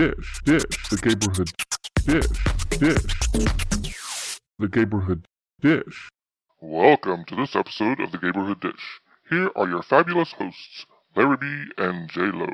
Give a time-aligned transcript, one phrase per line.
[0.00, 1.52] Dish, Dish, the Gayborhood,
[2.06, 5.24] Dish, Dish, the Gayborhood,
[5.60, 6.08] Dish.
[6.58, 9.00] Welcome to this episode of the Gayborhood Dish.
[9.28, 12.48] Here are your fabulous hosts, Larry B and J Lo.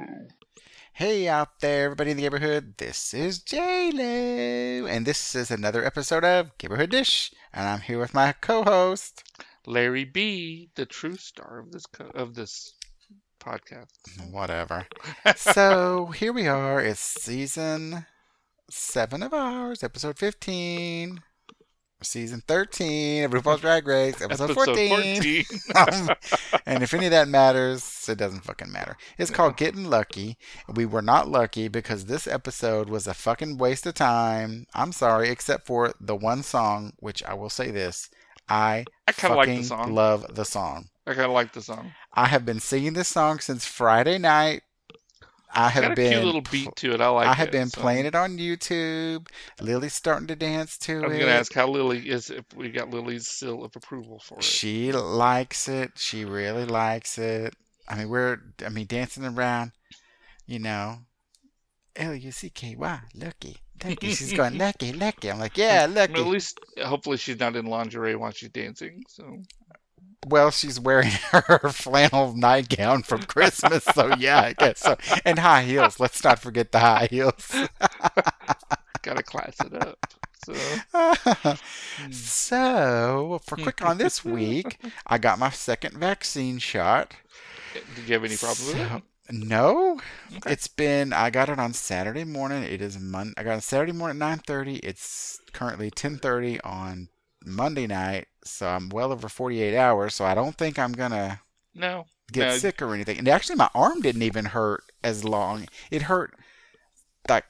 [0.93, 2.75] Hey out there, everybody in the neighborhood.
[2.79, 8.13] This is J-Lo, and this is another episode of Gayborhood Dish, and I'm here with
[8.13, 9.23] my co-host.
[9.65, 12.75] Larry B, the true star of this co- of this
[13.47, 14.33] podcast.
[14.33, 14.87] Whatever.
[15.37, 16.81] so here we are.
[16.81, 18.07] It's season
[18.69, 21.21] seven of ours, episode 15.
[22.03, 25.45] Season 13 of RuPaul's Drag Race, episode, 14.
[25.75, 26.11] Um,
[26.67, 28.99] and if any of that matters, it doesn't fucking matter.
[29.17, 30.37] It's called Getting Lucky.
[30.75, 34.67] We were not lucky because this episode was a fucking waste of time.
[34.75, 38.11] I'm sorry, except for the one song, which I will say this.
[38.47, 39.95] I, I of like fucking the song.
[39.95, 40.89] love the song.
[41.07, 41.93] I kind of like the song.
[42.13, 44.63] I have been singing this song since Friday night.
[45.55, 47.01] I have a been cute little beat to it.
[47.01, 49.29] I like I have it, been so- playing it on YouTube.
[49.61, 51.21] Lily's starting to dance to I was it.
[51.21, 52.29] gonna ask how Lily is.
[52.31, 54.45] If we got Lily's seal of approval for it.
[54.45, 55.93] She likes it.
[55.97, 57.55] She really likes it.
[57.89, 59.71] I mean, we're, I mean, dancing around,
[60.47, 60.99] you know,
[61.95, 64.13] L U C K Y, lucky, lucky.
[64.13, 65.31] She's going, lucky, lucky.
[65.31, 66.15] I'm like, yeah, lucky.
[66.15, 69.05] mean, at least, hopefully, she's not in lingerie while she's dancing.
[69.09, 69.39] So
[70.27, 74.97] Well, she's wearing her flannel nightgown from Christmas, so yeah, I guess so.
[75.25, 76.01] And high heels.
[76.01, 77.55] Let's not forget the high heels.
[79.03, 79.99] gotta class it up.
[80.45, 80.55] So
[82.11, 87.15] so, for quick on this week, I got my second vaccine shot.
[87.95, 89.03] did you have any problem with So- it?
[89.29, 90.01] No,
[90.37, 90.53] Okay.
[90.53, 91.13] it's been.
[91.13, 92.63] I got it on Saturday morning.
[92.63, 93.35] It is Monday.
[93.37, 94.77] I got it Saturday morning at nine thirty.
[94.77, 97.09] It's currently ten thirty on
[97.45, 98.29] Monday night.
[98.51, 100.15] So I'm well over forty eight hours.
[100.15, 101.41] So I don't think I'm gonna
[101.75, 102.07] No.
[102.33, 102.57] get No.
[102.57, 103.19] sick or anything.
[103.19, 105.69] And actually, my arm didn't even hurt as long.
[105.91, 106.35] It hurt
[107.29, 107.45] like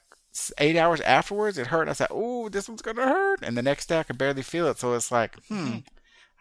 [0.59, 1.57] eight hours afterwards.
[1.57, 1.87] It hurt.
[1.89, 4.67] I said, "Oh, this one's gonna hurt," and the next day I could barely feel
[4.67, 4.77] it.
[4.79, 5.77] So it's like, hmm.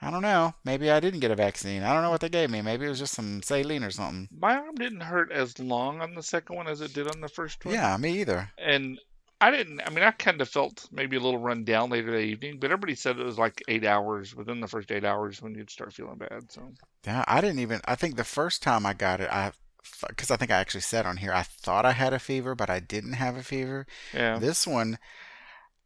[0.03, 0.55] I don't know.
[0.63, 1.83] Maybe I didn't get a vaccine.
[1.83, 2.61] I don't know what they gave me.
[2.61, 4.29] Maybe it was just some saline or something.
[4.31, 7.29] My arm didn't hurt as long on the second one as it did on the
[7.31, 7.73] first one.
[7.73, 8.51] Yeah, me either.
[8.59, 8.99] and
[9.41, 9.81] I didn't.
[9.85, 12.71] I mean, I kind of felt maybe a little run down later that evening, but
[12.71, 15.93] everybody said it was like eight hours within the first eight hours when you'd start
[15.93, 16.51] feeling bad.
[16.51, 16.63] So
[17.07, 17.81] Yeah, I didn't even.
[17.85, 19.53] I think the first time I got it, I
[20.09, 22.71] because I think I actually said on here I thought I had a fever, but
[22.71, 23.87] I didn't have a fever.
[24.13, 24.99] yeah, This one,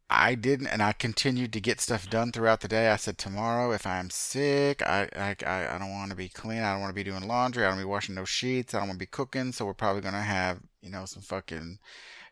[0.09, 2.89] I didn't, and I continued to get stuff done throughout the day.
[2.89, 6.61] I said tomorrow, if I'm sick, I I I, don't want to be clean.
[6.61, 7.63] I don't want to be doing laundry.
[7.63, 8.73] I don't want to be washing no sheets.
[8.73, 9.51] I don't want to be cooking.
[9.51, 11.79] So we're probably gonna have you know some fucking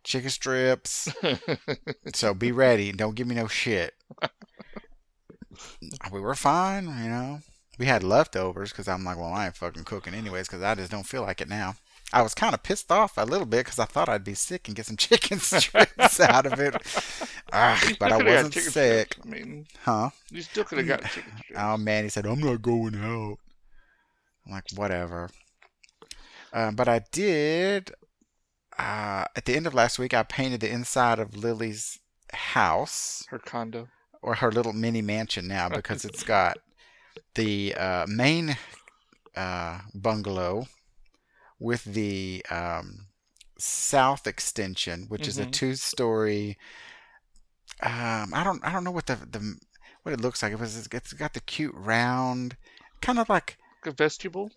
[0.04, 1.08] chicken strips.
[2.14, 2.92] so be ready.
[2.92, 3.94] Don't give me no shit.
[6.12, 7.40] we were fine, you know.
[7.78, 10.92] We had leftovers because I'm like, well, I ain't fucking cooking anyways because I just
[10.92, 11.76] don't feel like it now.
[12.12, 14.68] I was kind of pissed off a little bit because I thought I'd be sick
[14.68, 16.74] and get some chicken strips out of it.
[17.52, 19.14] But I wasn't sick.
[19.14, 19.18] strips.
[19.24, 20.10] I mean, Huh?
[20.32, 21.62] you still could have got chicken strips.
[21.62, 23.38] Oh man, he said, I'm not going out.
[24.46, 25.30] I'm like, whatever.
[26.52, 27.92] Uh, but I did.
[28.80, 32.00] Uh, at the end of last week, I painted the inside of Lily's
[32.32, 33.26] house.
[33.30, 33.90] Her condo.
[34.22, 36.58] or her little mini mansion now because it's got
[37.36, 38.58] the uh, main
[39.36, 40.68] uh, bungalow
[41.60, 43.08] with the um,
[43.58, 45.52] south extension, which is a Mhm.
[45.52, 46.58] two-story.
[47.82, 49.56] Um, I don't I don't know what the the
[50.04, 50.52] what it looks like.
[50.54, 52.58] It was it's got the cute round,
[53.02, 54.52] kind of like A vestibule.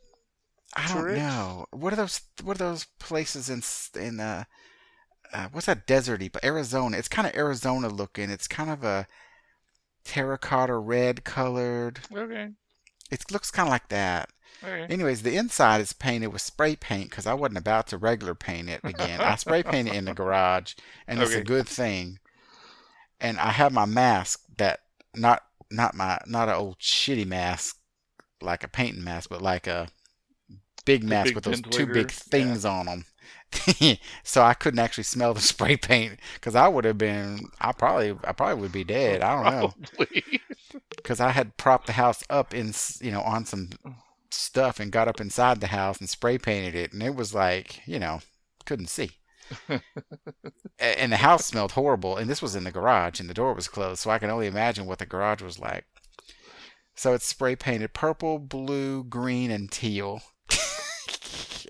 [0.74, 1.18] I don't Turret?
[1.18, 1.66] know.
[1.70, 3.62] What are those what are those places in
[4.00, 4.44] in uh,
[5.32, 8.30] uh what's that deserty but Arizona it's kind of Arizona looking.
[8.30, 9.06] It's kind of a
[10.04, 12.00] terracotta red colored.
[12.12, 12.50] Okay.
[13.10, 14.30] it looks kind of like that.
[14.64, 14.92] Okay.
[14.92, 18.68] anyways the inside is painted with spray paint because I wasn't about to regular paint
[18.68, 19.20] it again.
[19.20, 20.74] I spray paint it in the garage
[21.06, 22.18] and it's a good thing.
[23.20, 24.80] And I have my mask that
[25.14, 27.78] not not my not an old shitty mask
[28.40, 29.88] like a painting mask but like a
[30.84, 32.88] big The mask big with those two big things on 'em.
[32.88, 33.04] on
[33.80, 37.72] them so I couldn't actually smell the spray paint because I would have been I
[37.72, 39.22] probably I probably would be dead.
[39.22, 39.52] I don't
[39.98, 40.08] know.
[40.96, 43.70] Because I had propped the house up in you know on some
[44.30, 47.86] stuff and got up inside the house and spray painted it and it was like
[47.86, 48.20] you know
[48.64, 49.10] couldn't see.
[50.78, 53.68] And the house smelled horrible and this was in the garage and the door was
[53.68, 55.84] closed so I can only imagine what the garage was like.
[56.94, 60.22] So it's spray painted purple blue green and teal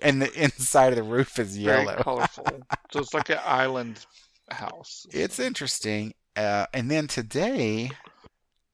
[0.03, 1.85] and the inside of the roof is yellow.
[1.85, 2.45] Very colorful.
[2.91, 4.05] so it's like an island
[4.51, 5.05] house.
[5.11, 6.13] it's interesting.
[6.35, 7.91] Uh, and then today,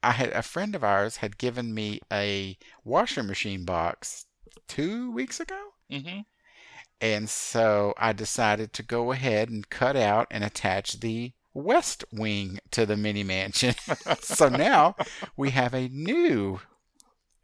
[0.02, 4.26] I had a friend of ours had given me a washer machine box
[4.68, 5.60] two weeks ago,
[5.90, 6.22] hmm
[7.02, 12.60] And so I decided to go ahead and cut out and attach the west wing
[12.72, 13.76] to the mini mansion.
[14.22, 14.96] so now
[15.36, 16.62] we have a new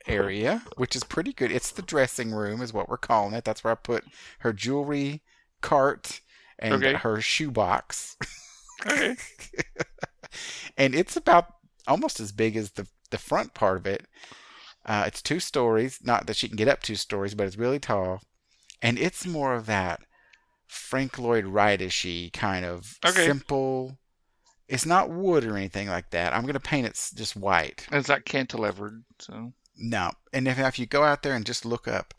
[0.07, 1.51] area, which is pretty good.
[1.51, 3.43] It's the dressing room, is what we're calling it.
[3.43, 4.03] That's where I put
[4.39, 5.21] her jewelry
[5.61, 6.21] cart
[6.59, 6.93] and Okay.
[6.93, 8.17] her shoebox.
[8.85, 9.15] Okay.
[10.77, 11.45] and it's about
[11.87, 14.05] almost as big as the the front part of it.
[14.85, 15.99] Uh, it's two stories.
[16.03, 18.21] Not that she can get up two stories, but it's really tall,
[18.81, 20.01] and it's more of that
[20.67, 23.25] Frank Lloyd Wright-ishy kind of Okay.
[23.25, 23.97] simple.
[24.67, 26.33] It's not wood or anything like that.
[26.33, 27.87] I'm gonna paint it just white.
[27.91, 31.87] It's not cantilevered, so No, and if, if you go out there and just look
[31.87, 32.13] up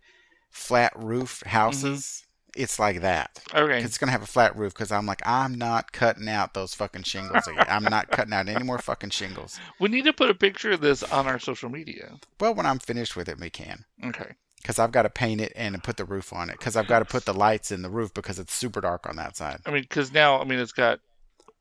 [0.50, 1.50] flat roof mm-hmm.
[1.50, 2.26] houses,
[2.56, 3.42] it's like that.
[3.54, 3.82] okay.
[3.82, 7.02] It's gonna have a flat roof because I'm like I'm not cutting out those fucking
[7.02, 7.66] shingles again.
[7.68, 9.60] I'm not cutting out any more fucking shingles.
[9.80, 12.18] We need to put a picture of this on our social media.
[12.40, 13.84] Well, when I'm finished with it, we can.
[14.02, 14.32] Okay.
[14.56, 16.58] Because I've got to paint it and put the roof on it.
[16.58, 19.16] Because I've got to put the lights in the roof because it's super dark on
[19.16, 19.60] that side.
[19.66, 20.98] I mean, because now, I mean, it's got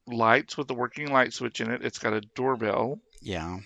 [0.08, 1.84] lights with the working light switch in it.
[1.84, 3.00] It's got a doorbell.
[3.22, 3.60] Yeah,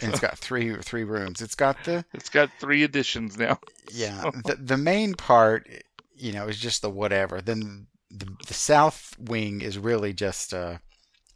[0.00, 1.40] and it's got three three rooms.
[1.42, 3.58] It's got the It's got three additions now.
[3.92, 5.68] yeah the the main part,
[6.14, 7.40] you know, is just the whatever.
[7.40, 10.78] Then the the south wing is really just uh,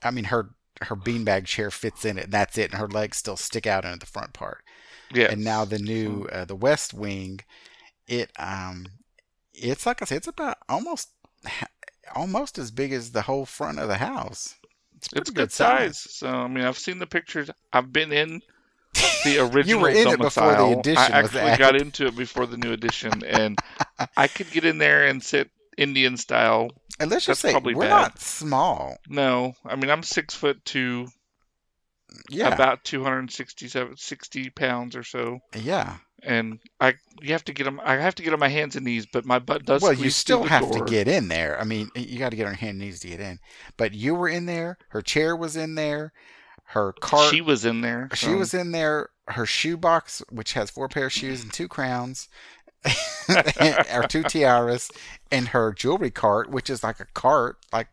[0.02, 0.50] I mean her
[0.82, 3.84] her beanbag chair fits in it and that's it, and her legs still stick out
[3.84, 4.64] into the front part.
[5.12, 5.30] Yeah.
[5.30, 7.40] and now the new uh, the west wing
[8.08, 8.86] it um
[9.52, 11.10] it's like i said it's about almost
[12.16, 14.56] almost as big as the whole front of the house
[15.12, 15.98] it's it's good size.
[15.98, 17.50] So I mean, I've seen the pictures.
[17.72, 18.40] I've been in
[19.24, 22.46] the original You were in it before the edition I actually got into it before
[22.46, 23.58] the new edition, and
[24.16, 26.70] I could get in there and sit Indian style.
[27.00, 27.90] and let's just That's say probably we're bad.
[27.90, 31.08] not small No, I mean I'm six foot two,
[32.30, 37.80] yeah about 267, 60 pounds or so, yeah and I you have to get them.
[37.84, 39.82] I have to get on my hands and knees, but my butt does.
[39.82, 40.84] well you still have door.
[40.84, 43.00] to get in there i mean you got to get on your hands and knees
[43.00, 43.38] to get in
[43.76, 46.12] but you were in there her chair was in there
[46.68, 48.08] her cart She was in there.
[48.14, 49.10] She so- was in there.
[49.28, 52.28] Her shoe box, which has four pair of shoes and two crowns,
[53.28, 54.90] or two tiaras,
[55.30, 57.88] and her jewelry cart, which is like a cart, like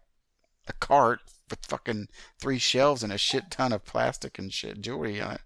[0.68, 1.20] a cart
[1.50, 2.08] with fucking
[2.40, 5.42] three shelves and a shit ton of plastic and shit jewelry on it,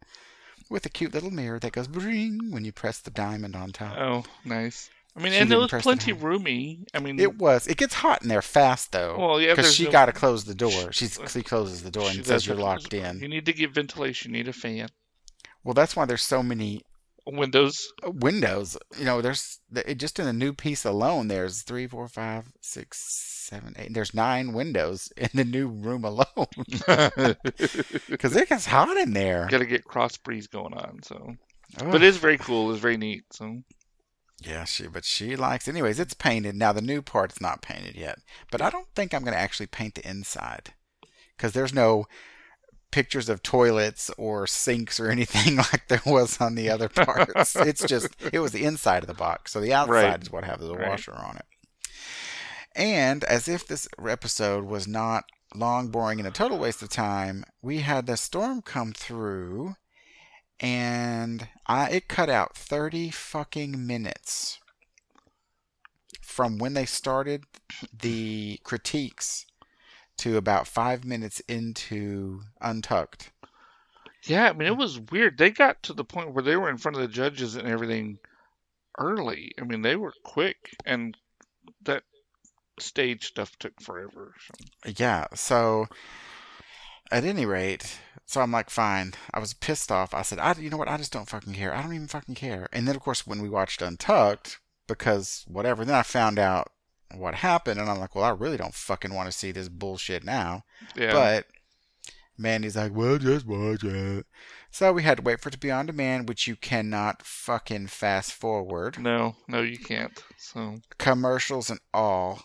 [0.69, 3.97] with a cute little mirror that goes bring when you press the diamond on top.
[3.97, 4.89] Oh, nice.
[5.17, 6.85] I mean, She and it was plenty roomy.
[6.93, 7.67] I mean, It was.
[7.67, 10.43] It gets hot in there fast though, well, yeah, because she no- got to close
[10.43, 10.91] the door.
[10.91, 13.19] She's, she closes the door she and says you're locked in.
[13.19, 14.33] You need to get ventilation.
[14.33, 14.89] You need a fan.
[15.63, 16.83] Well, that's why there's so many
[17.27, 17.91] Windows.
[18.05, 18.77] Uh, windows.
[18.97, 21.27] You know, there's it, just in the new piece alone.
[21.27, 22.99] There's three, four, five, six,
[23.49, 23.93] seven, eight.
[23.93, 26.25] There's nine windows in the new room alone
[28.07, 29.47] because it gets hot in there.
[29.49, 31.01] Got to get cross breeze going on.
[31.03, 31.35] So,
[31.81, 31.91] Ugh.
[31.91, 32.71] but it is very cool.
[32.71, 33.23] It's very neat.
[33.31, 33.61] So,
[34.43, 35.67] yeah, she but she likes.
[35.67, 36.73] Anyways, it's painted now.
[36.73, 38.19] The new part's not painted yet,
[38.51, 40.73] but I don't think I'm gonna actually paint the inside
[41.35, 42.05] because there's no
[42.91, 47.55] pictures of toilets or sinks or anything like there was on the other parts.
[47.59, 50.21] it's just it was the inside of the box, so the outside Right.
[50.21, 50.89] is what has the Right.
[50.89, 51.45] washer on it.
[52.75, 55.23] And as if this episode was not
[55.53, 59.75] long, boring, and a total waste of time, we had the storm come through,
[60.59, 64.59] and I it cut out thirty fucking minutes
[66.21, 67.43] from when they started
[67.97, 69.45] the critiques
[70.17, 73.31] to about five minutes into Untucked.
[74.23, 75.37] yeah, I mean, it was weird.
[75.37, 78.19] They got to the point where they were in front of the judges and everything
[78.97, 79.51] early.
[79.59, 81.17] I mean, they were quick, and
[81.83, 82.03] that
[82.79, 84.33] stage stuff took forever.
[84.39, 84.93] So.
[84.97, 85.87] Yeah, so
[87.11, 89.13] at any rate, so I'm like, fine.
[89.33, 90.13] I was pissed off.
[90.13, 90.87] I said, I, you know what?
[90.89, 91.73] I just don't fucking care.
[91.73, 92.67] I don't even fucking care.
[92.73, 96.71] And then, of course, when we watched Untucked, because whatever, then I found out
[97.19, 100.23] what happened, and I'm like, well, I really don't fucking want to see this bullshit
[100.23, 100.63] now.
[100.95, 101.13] Yeah.
[101.13, 101.45] But
[102.37, 104.25] Mandy's like, well, just watch it.
[104.71, 107.87] So we had to wait for it to be on demand, which you cannot fucking
[107.87, 108.99] fast forward.
[108.99, 110.21] no, no, you can't.
[110.37, 110.77] So.
[110.97, 112.43] Commercials and all.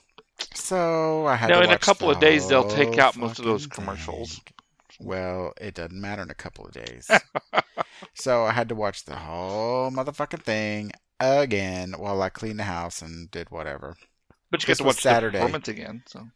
[0.55, 3.67] So I had Now, in a couple of days, they'll take out most of those
[3.67, 4.35] commercials.
[4.35, 4.55] thing.
[5.01, 7.11] Well, it doesn't matter in a couple of days.
[8.15, 13.03] so I had to watch the whole motherfucking thing again while I cleaned the house
[13.03, 13.97] and did whatever.
[14.51, 15.39] But you This get to watch Saturday.
[15.39, 16.03] the performance again.
[16.07, 16.27] So.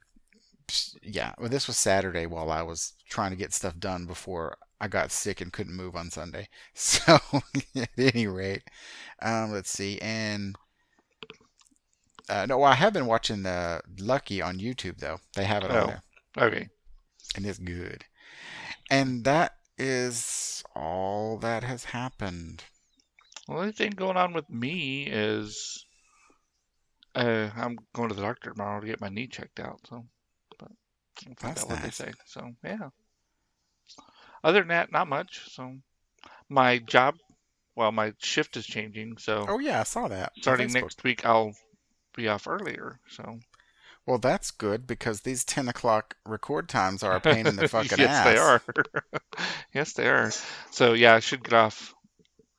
[1.02, 4.88] Yeah, well, this was Saturday while I was trying to get stuff done before I
[4.88, 6.48] got sick and couldn't move on Sunday.
[6.74, 7.18] So,
[7.76, 8.62] at any rate,
[9.20, 9.98] um, let's see.
[10.00, 10.56] And
[12.28, 15.18] uh, no, I have been watching the Lucky on YouTube though.
[15.34, 15.86] They have it on Oh.
[15.86, 16.02] there,
[16.46, 16.68] Okay.
[17.36, 18.04] and it's good.
[18.90, 22.64] And that is all that has happened.
[23.46, 25.84] The only thing going on with me is
[27.14, 29.80] Uh, I'm going to the doctor tomorrow to get my knee checked out.
[29.88, 30.04] So,
[30.58, 30.68] but
[31.26, 31.96] we'll find That's out what they nice.
[31.96, 32.12] say.
[32.26, 32.88] So yeah.
[34.42, 35.50] Other than that, not much.
[35.52, 35.76] So
[36.48, 37.16] my job,
[37.76, 39.18] well, my shift is changing.
[39.18, 40.32] So Oh yeah, I saw that.
[40.40, 41.54] starting next week, I'll
[42.16, 42.98] be off earlier.
[43.08, 43.38] So
[44.06, 47.98] Well, that's good because these ten o'clock record times are a pain in the fucking
[47.98, 48.24] yes, ass.
[48.24, 48.62] they are.
[49.74, 50.30] yes, they are.
[50.70, 51.94] So yeah, I should get off.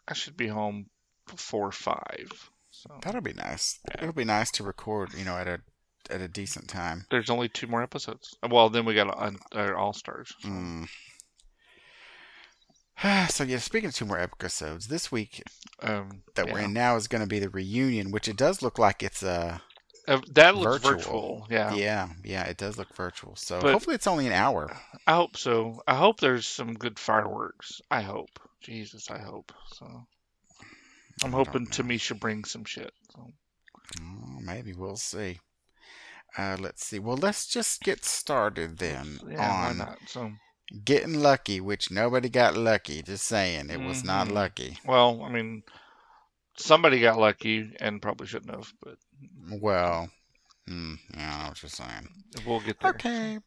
[0.07, 0.87] I should be home
[1.27, 2.49] before five.
[2.87, 3.79] So That'll be nice.
[3.89, 4.03] Yeah.
[4.03, 5.59] It'll be nice to record, you know, at a
[6.11, 7.05] at a decent time.
[7.09, 8.35] there's only two more episodes.
[8.47, 10.31] Well, then we got our All Stars.
[10.43, 10.87] Mm.
[13.29, 15.41] so yeah, speaking of two more episodes, this week
[15.81, 18.77] Um, that we're in now is going to be the reunion, which it does look
[18.79, 19.61] like it's a.
[20.07, 21.39] Uh, that looks Virtual.
[21.39, 21.47] virtual.
[21.49, 21.73] Yeah.
[21.73, 23.35] yeah yeah it does look virtual.
[23.35, 24.77] So But- hopefully it's only an hour.
[25.07, 25.81] I hope so.
[25.87, 27.81] I hope there's some good fireworks.
[27.89, 28.29] I hope.
[28.61, 29.51] Jesus, I hope.
[29.73, 30.05] So
[31.23, 31.67] I'm hoping.
[31.67, 32.91] Tamisha brings some shit.
[33.15, 33.31] So.
[33.99, 35.39] Oh, maybe we'll see.
[36.37, 36.99] Uh, let's see.
[36.99, 39.99] Well, let's just get started then Yeah, on not?
[40.07, 40.31] So,
[40.83, 43.01] getting lucky, which nobody got lucky.
[43.01, 44.33] Just saying, it was not Mhm.
[44.33, 44.77] lucky.
[44.85, 45.63] well, I mean,
[46.57, 48.97] somebody got lucky and probably shouldn't have, but
[49.49, 50.09] Well,
[50.67, 52.09] mm, yeah, I what you're saying.
[52.45, 52.91] we'll get there.
[52.91, 53.39] Okay.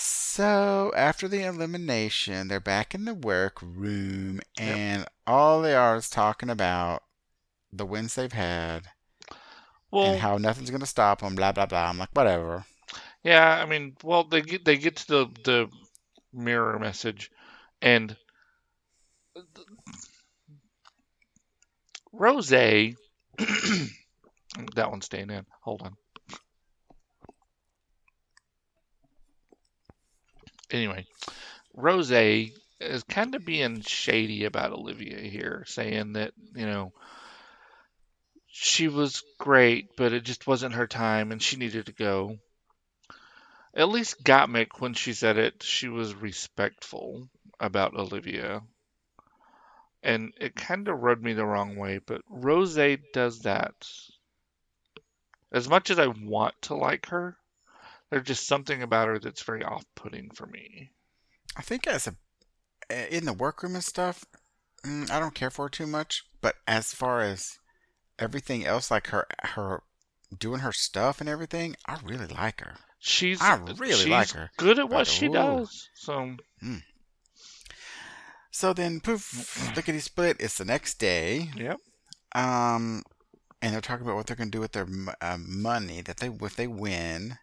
[0.00, 6.48] So after the elimination, they're back in the workroom, and all they are is talking
[6.50, 7.02] about
[7.72, 8.88] the wins they've had
[9.90, 11.34] Well, and how nothing's gonna stop them.
[11.34, 11.88] Blah blah blah.
[11.88, 12.64] I'm like, whatever.
[13.24, 15.68] yeah, I mean, well, they get they get to the the
[16.32, 17.30] mirror message,
[17.82, 18.16] and
[22.12, 22.96] Rose, that
[24.90, 25.44] one's staying in.
[25.62, 25.96] Hold on.
[30.70, 31.06] Anyway,
[31.74, 36.92] Rose is kind of being shady about Olivia here, saying that you know
[38.46, 42.38] she was great, but it just wasn't her time, and she needed to go.
[43.74, 47.28] At least Gottmik, when she said it, she was respectful
[47.60, 48.62] about Olivia.
[50.02, 52.78] And it kind of rubbed me the wrong way, but Rose
[53.12, 53.88] does that.
[55.52, 57.36] As much as I want to like her,
[58.10, 60.90] there's just something about her that's very off putting for me.
[61.56, 62.14] I think as a
[63.14, 64.24] in the workroom and stuff,
[64.84, 66.24] mm, I don't care for her too much.
[66.40, 67.58] But as far as
[68.18, 69.82] everything else, like her her
[70.36, 72.76] doing her stuff and everything, I really like her.
[72.98, 75.88] She's I really she's like her, good at what she does.
[75.94, 76.36] So
[78.50, 80.38] So then, poof, lickety split.
[80.40, 81.48] It's the next day.
[81.56, 81.78] Yep.
[82.34, 83.04] Um,
[83.62, 84.88] and they're talking about what they're going to do with their
[85.20, 87.38] uh, money that they if they win.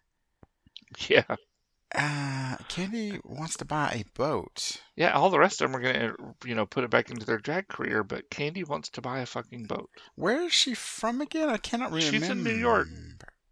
[1.08, 1.24] yeah,
[1.94, 4.80] Uh, Kandy wants to buy a boat.
[4.96, 5.12] yeah.
[5.12, 6.14] All the rest of them are gonna,
[6.44, 8.02] you know, put it back into their drag career.
[8.02, 9.88] But Kandy wants to buy a fucking boat.
[10.16, 11.48] Where is she from again?
[11.48, 12.18] I cannot remember.
[12.18, 12.88] She's in New York.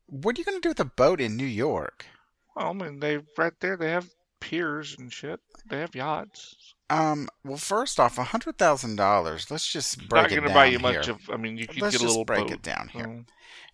[0.06, 2.06] What are you going to do with a boat in New York?
[2.54, 3.76] Well, I mean, they right there.
[3.76, 4.08] They have
[4.44, 5.40] piers and shit.
[5.68, 6.74] They have yachts.
[6.90, 7.28] Um.
[7.44, 9.50] Well, first off, a hundred thousand dollars.
[9.50, 10.80] Let's just break Not it down buy you here.
[10.80, 11.18] much of.
[11.30, 12.52] I mean, you could Let's get a little break boat.
[12.52, 13.24] it down here.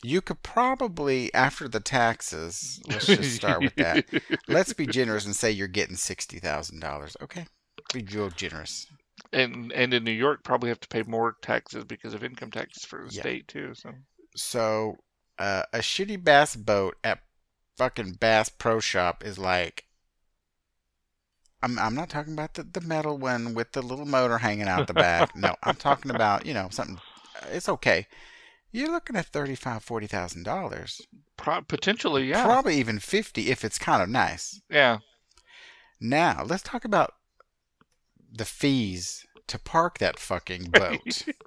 [0.02, 4.06] You could probably, after the taxes, let's just start with that.
[4.48, 7.16] Let's be generous and say you're getting sixty thousand dollars.
[7.20, 7.46] Okay,
[7.92, 8.86] be real generous.
[9.32, 12.84] and and in New York, probably have to pay more taxes because of income taxes
[12.84, 13.20] for the Yeah.
[13.22, 13.74] state too.
[13.74, 13.90] So
[14.36, 14.96] So,
[15.38, 17.18] uh, a shitty bass boat at
[17.76, 19.84] fucking Bass Pro Shop is like.
[21.62, 24.86] I'm I'm not talking about the, the metal one with the little motor hanging out
[24.86, 25.34] the back.
[25.36, 26.98] no, I'm talking about you know something.
[27.36, 28.06] Uh, it's okay.
[28.72, 31.00] You're looking at thirty five forty thousand dollars.
[31.36, 34.60] pro- potentially, yeah, Probably even fifty if it's kind of nice.
[34.70, 34.98] yeah.
[36.00, 37.14] Now let's talk about
[38.32, 41.24] the fees to park that fucking boat.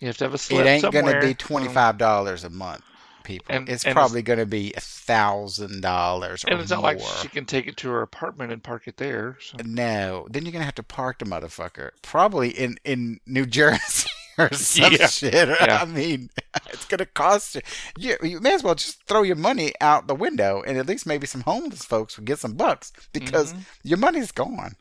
[0.00, 1.14] you have to have a slip it ain't somewhere.
[1.14, 2.82] gonna be twenty five dollars a month,
[3.24, 3.54] people.
[3.54, 6.94] And- it's and probably gonna be a thousand dollars or and it's not more.
[6.94, 9.36] like she can take it to her apartment and park it there.
[9.40, 9.56] So.
[9.64, 14.52] No, then you're gonna have to park the motherfucker probably in in New Jersey or
[14.52, 15.06] some Yeah.
[15.08, 15.34] shit.
[15.48, 15.78] Yeah.
[15.82, 16.30] I mean,
[16.70, 17.60] it's gonna cost you.
[17.98, 18.16] you.
[18.22, 21.26] You may as well just throw your money out the window, and at least maybe
[21.26, 23.60] some homeless folks will get some bucks because Mhm.
[23.82, 24.74] your money's gone.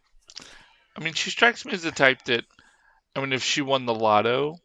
[0.96, 2.44] I mean, she strikes me as the type that,
[3.16, 4.58] I mean, if she won the lotto,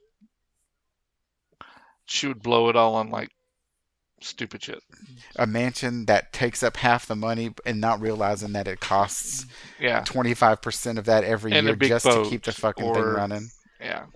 [2.07, 3.31] she would blow it all on like
[4.21, 4.83] stupid shit.
[5.37, 9.47] A mansion that takes up half the money and not realizing that it costs
[9.81, 13.03] Yeah, twenty five percent of that every And year just to keep the fucking thing
[13.03, 13.49] running.
[13.81, 14.07] yeah.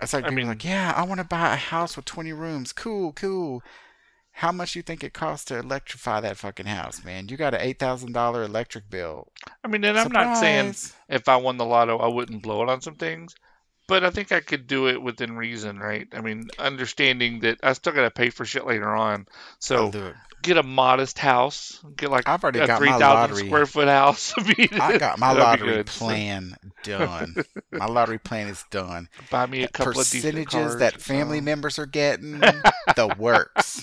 [0.00, 2.32] It's like I being mean- like, yeah, I want to buy a house with 20
[2.32, 2.72] rooms.
[2.72, 3.62] Cool, cool.
[4.32, 7.28] How much you think it costs to electrify that fucking house, man?
[7.28, 9.28] You got an eight thousand dollar electric bill.
[9.62, 10.74] I mean, and I'm not saying
[11.08, 13.34] if I won the lotto, I wouldn't blow it on some things,
[13.88, 16.06] but I think I could do it within reason, right?
[16.12, 19.26] I mean, understanding that I still got to pay for shit later on.
[19.58, 20.14] So I'll do it.
[20.42, 23.46] get a modest house, get like I've already a got my 3,000 lottery.
[23.46, 24.34] square foot house.
[24.38, 25.84] I got my lottery.
[25.86, 27.34] So plan done.
[27.72, 29.08] my lottery plan is done.
[29.30, 31.44] buy me a couple of Percentages that family something.
[31.44, 32.38] members are getting,
[32.96, 33.82] the works,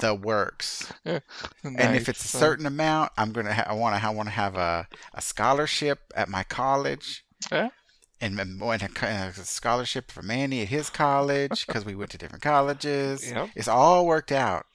[0.00, 0.90] the works.
[1.04, 1.22] And
[1.64, 2.08] if Nice.
[2.08, 3.52] it's a certain amount, I'm gonna.
[3.54, 4.06] Ha- I want to.
[4.06, 7.24] I want to have a, a scholarship at my college.
[7.50, 7.70] Yeah.
[8.20, 12.10] And then one- a uh, a scholarship for Manny at his college because we went
[12.10, 13.30] to different colleges.
[13.30, 13.50] Yep.
[13.54, 14.66] It's all worked out.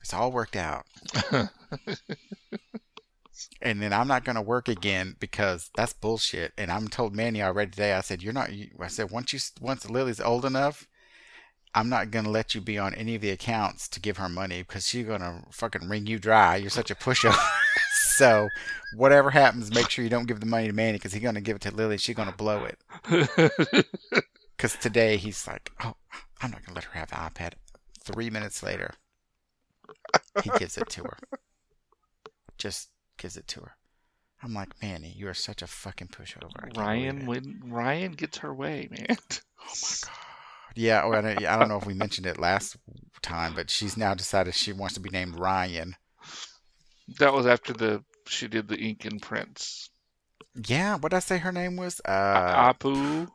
[0.00, 0.86] It's all worked out.
[3.62, 6.52] and then I'm not going to work again because that's bullshit.
[6.56, 7.92] And I'm told Manny already today.
[7.94, 8.52] I said you're not.
[8.52, 10.86] You, I said once you once Lily's old enough,
[11.74, 14.28] I'm not going to let you be on any of the accounts to give her
[14.28, 16.56] money because she's going to fucking wring you dry.
[16.56, 17.38] You're such a pushover.
[18.20, 18.48] So
[18.94, 21.40] whatever happens, make sure you don't give the money to Manny because he's going to
[21.40, 21.98] give it to Lily.
[21.98, 23.86] She's going to blow it.
[24.60, 25.94] Because today he's like, oh,
[26.42, 27.54] I'm not going to let her have the iPad.
[28.04, 28.92] Three minutes later,
[30.44, 31.16] he gives it to her.
[32.58, 33.72] Just gives it to her.
[34.42, 36.50] I'm like, Manny, you are such a fucking pushover.
[36.76, 39.16] Ryan believe it." win, Ryan gets her way, man.
[39.62, 40.14] Oh my god.
[40.74, 42.76] Yeah, or I don't, I don't know if we mentioned it last
[43.22, 45.96] time, but she's now decided she wants to be named Ryan.
[47.18, 49.90] That was after the she did the ink and prints.
[50.66, 52.00] Yeah, what did I say her name was?
[52.04, 53.28] Uh, Apu,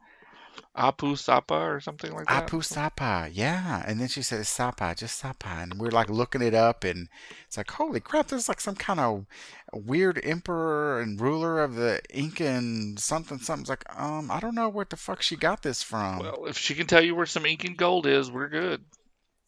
[0.76, 2.48] Apu Sapa or something like that.
[2.48, 3.30] Apu Sapa.
[3.32, 7.08] Yeah, and then she said Sapa, just Sapa, and we're like looking it up, and
[7.46, 9.26] it's like, holy crap, there's like some kind of
[9.74, 13.62] weird emperor and ruler of the Incan something something.
[13.62, 16.20] It's like, um, I don't know where the fuck she got this from.
[16.20, 18.84] Well, if she can tell you where some ink and gold is, we're good.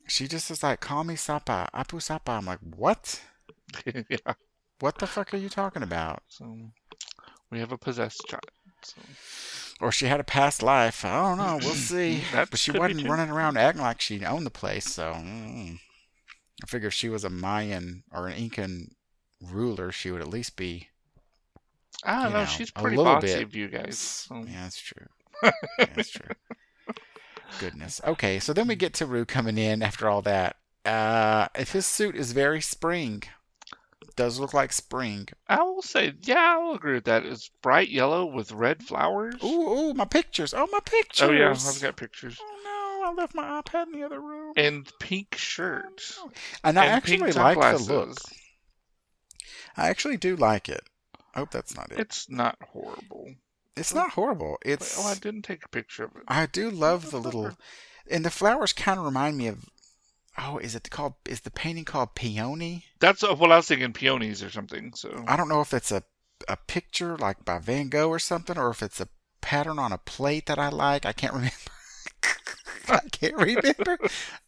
[0.08, 2.32] she just is like, call me Sapa, Apu Sapa.
[2.32, 3.22] I'm like, what?
[3.86, 4.34] yeah.
[4.79, 6.24] What the fuck are you talking about?
[6.27, 6.55] So
[7.50, 8.51] we have a possessed child.
[8.84, 9.01] So.
[9.79, 11.05] Or she had a past life.
[11.05, 11.60] I don't know.
[11.62, 12.22] We'll see.
[12.31, 14.85] But she wasn't running around acting like she owned the place.
[14.85, 15.79] So mm.
[16.63, 18.92] I figure if she was a Mayan or an Incan
[19.42, 20.90] ruler, she would at least be.
[22.03, 22.40] I don't know.
[22.40, 23.44] know, She's pretty bossy bit.
[23.44, 23.98] of you guys.
[23.98, 24.44] So.
[24.48, 25.07] Yeah, that's true.
[25.44, 26.35] yeah, that's true.
[27.59, 28.01] Goodness.
[28.05, 30.57] Okay, so then we get to Ru coming in after all that.
[30.85, 33.24] Uh, if his suit is very spring,
[34.18, 35.30] does look like spring.
[35.48, 37.25] I will say, yeah, I'll agree with that.
[37.25, 39.36] It's bright yellow with red flowers.
[39.42, 40.53] Ooh, ooh, my pictures.
[40.53, 41.30] Oh, my pictures.
[41.30, 42.38] oh yeah, I've got pictures.
[42.42, 44.53] Oh no, I left my iPad in the other room.
[44.58, 46.01] And pink shirt.
[46.20, 46.32] Oh,
[46.66, 48.18] and I and actually like the look.
[49.77, 50.82] I actually do like it.
[51.34, 52.00] I hope that's not it.
[52.00, 53.36] It's not horrible.
[53.77, 54.58] It's not horrible.
[54.66, 54.98] It's.
[55.00, 56.24] oh, I didn't take a picture of it.
[56.27, 57.51] I do love the little,
[58.10, 59.64] and the flowers kind of remind me of.
[60.37, 61.15] Oh, is it called?
[61.27, 62.85] Is the painting called peony?
[63.00, 64.93] That's uh, what I was thinking, peonies or something.
[64.93, 66.03] So I don't know if it's a
[66.47, 69.09] a picture like by Van Gogh or something, or if it's a
[69.41, 71.05] pattern on a plate that I like.
[71.05, 71.53] I can't remember.
[72.89, 73.97] I can't remember.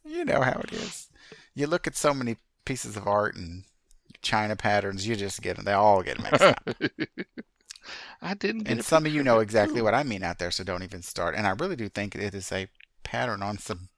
[0.06, 1.10] you know how it is.
[1.56, 3.63] You look at so many pieces of art and
[4.21, 5.65] China patterns, you just get them.
[5.65, 6.69] they all get mixed up.
[8.21, 8.63] I didn't.
[8.63, 11.02] Get And some of you know exactly what I mean out there, so don't even
[11.02, 11.36] start.
[11.36, 12.67] And I really do think it is a
[13.04, 13.89] pattern on some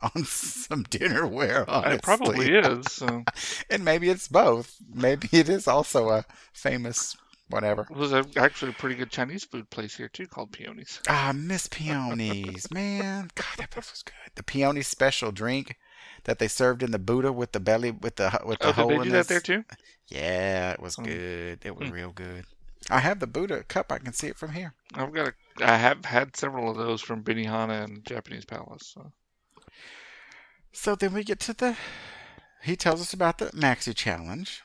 [0.14, 1.64] on some dinnerware.
[1.68, 1.94] Honestly.
[1.94, 2.92] It probably is.
[2.92, 3.24] So.
[3.70, 4.76] and maybe it's both.
[4.92, 7.16] Maybe it is also a famous
[7.50, 7.86] whatever.
[7.94, 11.00] There's a, actually a pretty good Chinese food place here too called Peonies.
[11.08, 13.30] Ah, Miss Peonies, man.
[13.34, 14.14] God, that place was good.
[14.34, 15.76] The Peony special drink
[16.24, 18.88] that they served in the Buddha with the belly with the with the Oh, hole
[18.88, 19.64] did they in do that there too?
[20.08, 21.04] Yeah, it was Hmm.
[21.04, 21.58] good.
[21.64, 21.94] It was Hmm.
[21.94, 22.44] real good.
[22.90, 23.90] I have the Buddha cup.
[23.92, 24.74] I can see it from here.
[24.94, 25.34] I've got a.
[25.64, 28.92] I have had several of those from Benihana and Japanese Palace.
[28.94, 29.12] So.
[30.72, 31.76] So then we get to the.
[32.62, 34.62] He tells us about the Maxi Challenge.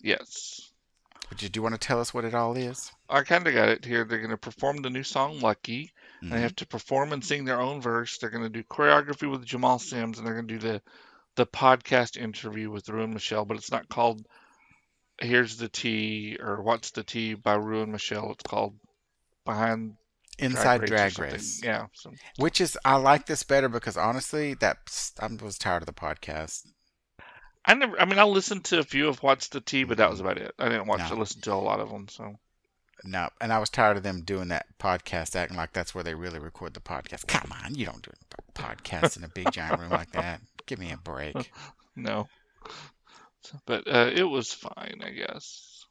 [0.00, 0.70] Yes,
[1.30, 2.92] Would you do you want to tell us what it all is?
[3.08, 4.04] I kind of got it here.
[4.04, 6.30] They're going to perform the new song "Lucky." Mhm.
[6.30, 8.18] They have to perform and sing their own verse.
[8.18, 10.82] They're going to do choreography with Jamal Sims, and they're going to do the
[11.36, 13.44] the podcast interview with Ru and Michelle.
[13.44, 14.26] But it's not called
[15.20, 18.30] "Here's the Tea" or "What's the Tea" by Ru and Michelle.
[18.32, 18.78] It's called
[19.44, 19.96] "Behind
[20.38, 21.18] Inside Race" Drag.
[21.18, 21.60] Race.
[21.62, 21.86] Yeah.
[21.92, 24.78] So Which is I like this better because honestly, that
[25.20, 26.66] I was tired of the podcast.
[27.64, 27.98] I never.
[28.00, 30.38] I mean, I listened to a few of "What's the Tea," but that was about
[30.38, 30.54] it.
[30.58, 31.16] I didn't watch No.
[31.16, 32.08] or listen to a lot of them.
[32.08, 32.36] So
[33.04, 36.14] No, and I was tired of them doing that podcast, acting like that's where they
[36.14, 37.26] really record the podcast.
[37.26, 40.40] Come on, you don't do a podcast in a big giant room like that.
[40.66, 41.50] Give me a break.
[41.96, 42.28] no.
[43.66, 45.84] But uh, it was fine, I guess.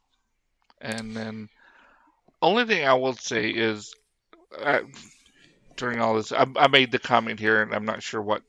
[0.80, 1.48] And then,
[2.42, 3.94] only thing I will say is,
[4.62, 4.80] uh,
[5.76, 8.42] during all this, I, I made the comment here, and I'm not sure what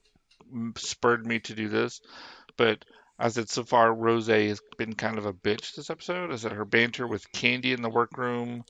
[0.78, 2.02] spurred me to do this,
[2.58, 2.86] but
[3.18, 6.32] I said so far Rose has been kind of a bitch this episode.
[6.32, 8.64] I said her banter with Kandy in the workroom,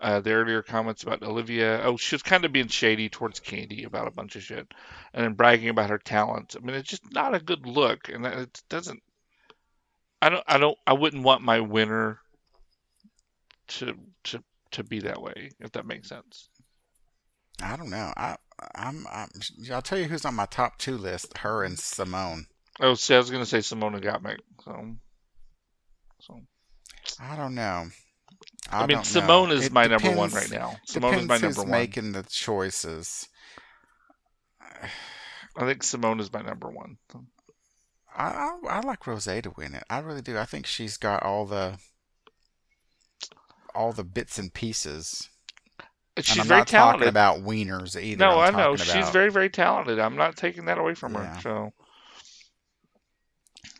[0.00, 3.86] Uh, the earlier comments about Olivia, oh, she was kind of being shady towards Kandy
[3.86, 4.66] about a bunch of shit,
[5.14, 6.56] and then bragging about her talent.
[6.56, 9.00] I mean, it's just not a good look, and it doesn't.
[10.20, 10.44] I don't.
[10.48, 10.76] I don't.
[10.86, 12.18] I wouldn't want my winner
[13.68, 14.42] to to
[14.72, 16.50] to be that way, if that makes sense.
[17.60, 18.12] I don't know.
[18.16, 18.36] I
[18.74, 19.28] I'm, I'm
[19.72, 21.38] I'll tell you who's on my top two list.
[21.38, 22.46] Her and Symone.
[22.80, 24.38] Oh, see, I was gonna say Symone Gottmik.
[24.64, 24.94] So,
[26.20, 26.40] so
[27.20, 27.86] I don't know.
[28.70, 29.54] I, I mean, Symone know.
[29.54, 30.76] is it my depends, number one right now.
[30.88, 31.70] Symone is my number one.
[31.70, 33.28] making the choices.
[35.56, 36.96] I think Symone is my number one.
[38.16, 39.84] I, I, I like Rose to win it.
[39.90, 40.38] I really do.
[40.38, 41.78] I think she's got all the
[43.74, 45.28] all the bits and pieces.
[46.18, 46.98] She's and I'm very not talented.
[47.00, 48.18] talking about wieners either.
[48.18, 49.98] No, I'm i know she's very very talented.
[49.98, 51.36] I'm not taking that away from yeah.
[51.36, 51.40] her.
[51.40, 51.72] So,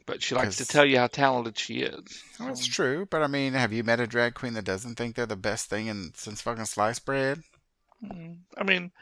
[0.07, 2.23] but she likes to tell you how talented she is.
[2.33, 2.45] So.
[2.45, 3.07] That's true.
[3.11, 5.69] But I mean, have you met a drag queen that doesn't think they're the best
[5.69, 7.43] thing in since fucking sliced bread?
[8.03, 8.93] Mm, I mean,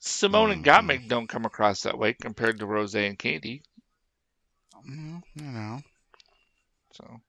[0.00, 0.52] Symone mm-hmm.
[0.52, 3.62] and Gottmik don't come across that way compared to Rose and Kandy.
[4.88, 5.80] Mm, you know.
[6.92, 7.20] So,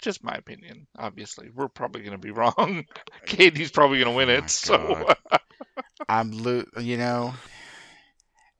[0.00, 0.86] just my opinion.
[0.98, 2.84] Obviously, we're probably going to be wrong.
[3.26, 4.50] Katie's probably going to win oh it.
[4.50, 5.14] So
[6.08, 7.34] I'm, lo- you know,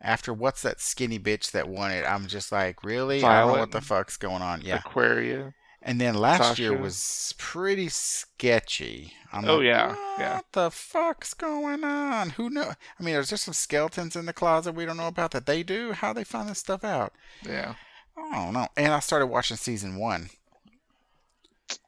[0.00, 2.05] after what's that skinny bitch that won it?
[2.05, 3.20] I'm just like, really?
[3.20, 4.62] Violet, I don't know what the fuck's going on.
[4.62, 5.55] Yeah, Aquaria.
[5.83, 6.62] And then last Sasha.
[6.62, 9.14] year was pretty sketchy.
[9.33, 10.37] I'm oh like, yeah, what yeah.
[10.37, 12.31] What the fuck's going on?
[12.31, 12.74] Who know?
[12.98, 15.62] I mean, is there some skeletons in the closet we don't know about that they
[15.62, 15.92] do?
[15.92, 17.14] How they find this stuff out?
[17.42, 17.74] Yeah.
[18.16, 18.68] I don't know.
[18.76, 20.29] And I started watching season one.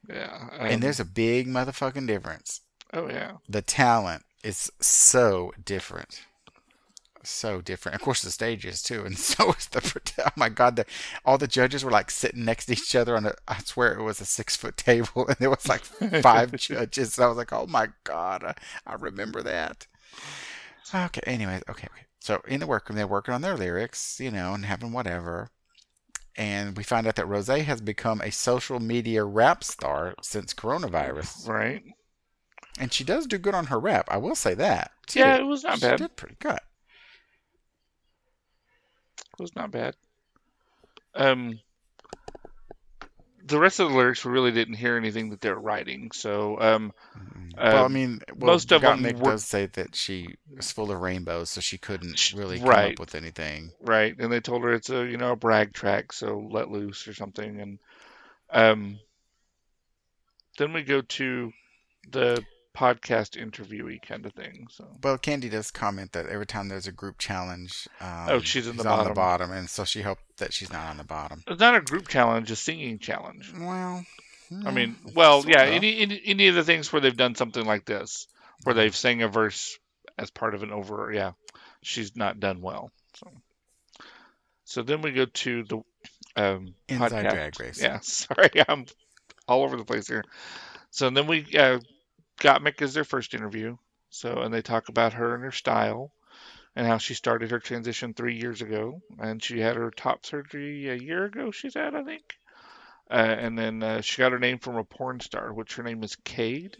[0.08, 0.48] Yeah.
[0.58, 2.60] Um, and there's a big motherfucking difference.
[2.92, 3.32] Oh yeah.
[3.48, 6.22] The talent is so different.
[7.24, 7.94] So different.
[7.94, 10.00] Of course, the stage is too, and so is the.
[10.18, 10.76] Oh my god!
[10.76, 10.86] The,
[11.24, 13.34] all the judges were like sitting next to each other on a.
[13.46, 15.84] I swear it was a six foot table, and there was like
[16.22, 17.16] five judges.
[17.16, 18.42] And I was like, oh my god!
[18.44, 18.54] I,
[18.86, 19.86] I remember that.
[20.92, 21.20] Okay.
[21.24, 22.06] Anyways, okay, okay.
[22.18, 25.50] So in the workroom, they're working on their lyrics, you know, and having whatever
[26.37, 31.49] and we find out that Rose has become a social media rap star since coronavirus.
[31.49, 31.83] Right.
[32.79, 34.09] And she does do good on her rap.
[34.11, 34.92] I will say that.
[35.14, 35.99] Yeah, it was not she bad.
[35.99, 36.61] She did pretty good.
[39.18, 39.95] It was not bad.
[41.14, 41.61] Um,
[43.44, 46.11] the rest of the lyrics we really didn't hear anything that they're writing.
[46.12, 47.48] So, um, mm-hmm.
[47.57, 49.33] well, I mean, well, most of them were...
[49.33, 52.92] does say that she is full of rainbows, so she couldn't really come right.
[52.92, 53.72] up with anything.
[53.81, 57.09] Right, and they told her it's a you know a brag track, so let loose
[57.09, 57.78] or something, and
[58.50, 58.98] um,
[60.59, 61.52] then we go to
[62.11, 64.66] the podcast interviewee kind of thing.
[64.70, 64.87] So.
[65.02, 68.76] Well, Kandy does comment that every time there's a group challenge, um, oh, she's in
[68.76, 71.42] the on the bottom, and so she hoped that she's not on the bottom.
[71.46, 73.52] It's not a group challenge, a singing challenge.
[73.58, 74.04] Well,
[74.64, 77.85] I mean, well, yeah, any, any, any of the things where they've done something like
[77.85, 78.26] this,
[78.64, 79.78] where they've sang a verse
[80.18, 81.32] as part of an over, yeah,
[81.82, 82.90] she's not done well.
[83.14, 83.30] So,
[84.64, 85.82] so then we go to the
[86.37, 87.30] um, Inside podcast.
[87.30, 87.82] Drag Race.
[87.82, 88.87] Yeah, sorry, I'm
[89.48, 90.24] all over the place here.
[90.90, 91.78] So then we uh,
[92.42, 93.76] Gottmik is their first interview.
[94.11, 96.12] So, and they talk about her and her style
[96.76, 99.00] and how she started her transition three years ago.
[99.18, 102.24] And she had her top surgery a year ago, she said, I think.
[103.11, 106.02] Uh, and then uh, she got her name from a porn star, which her name
[106.02, 106.74] is Kade.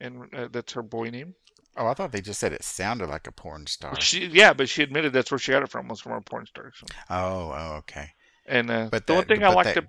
[0.00, 1.34] And uh, that's her boy name.
[1.76, 3.98] Oh, I thought they just said it sounded like a porn star.
[4.00, 6.46] She, yeah, but she admitted that's where she got it from was from a porn
[6.46, 6.72] star.
[6.74, 6.86] So.
[7.08, 8.10] Oh, oh, okay.
[8.46, 9.84] And uh, but the that, one thing I liked that...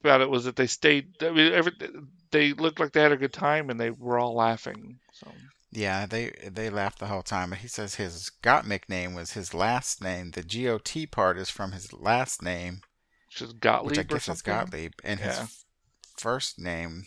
[0.00, 1.22] about it was that they stayed.
[1.22, 1.72] I mean, every,
[2.30, 4.98] they looked like they had a good time and they were all laughing.
[5.12, 5.28] So
[5.70, 7.50] yeah, they they laughed the whole time.
[7.50, 10.32] But he says his Gottmik name was his last name.
[10.32, 12.80] The G O T part is from his last name,
[13.28, 13.90] which is Gottlieb.
[13.90, 15.40] Which I guess is Gottlieb, and yeah.
[15.40, 15.64] his
[16.16, 17.06] first name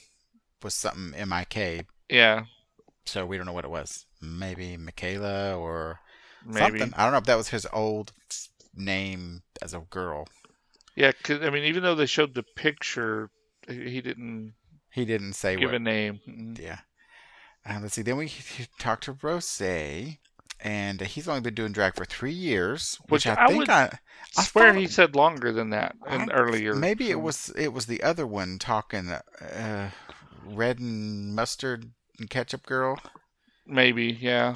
[0.61, 1.81] was something M I K.
[2.09, 2.45] Yeah.
[3.05, 4.05] So we don't know what it was.
[4.21, 5.99] Maybe Michaela or
[6.45, 6.79] Maybe.
[6.79, 6.93] something.
[6.97, 8.13] I don't know if that was his old
[8.73, 10.27] name as a girl.
[10.95, 13.29] Yeah, cause, I mean, even though they showed the picture,
[13.67, 14.53] he didn't
[14.91, 16.19] he didn't say give what, a name.
[16.27, 16.61] Mm-hmm.
[16.61, 16.79] Yeah.
[17.67, 18.01] Uh, let's see.
[18.01, 18.31] Then we
[18.77, 19.61] talked to Rose,
[20.59, 23.99] and he's only been doing drag for three years, which, which I, I, think I,
[24.37, 26.75] I swear he said longer than that in earlier.
[26.75, 29.89] Maybe it was it was the other one talking, uh,
[30.45, 32.99] red and mustard and ketchup girl.
[33.65, 34.55] Maybe, yeah.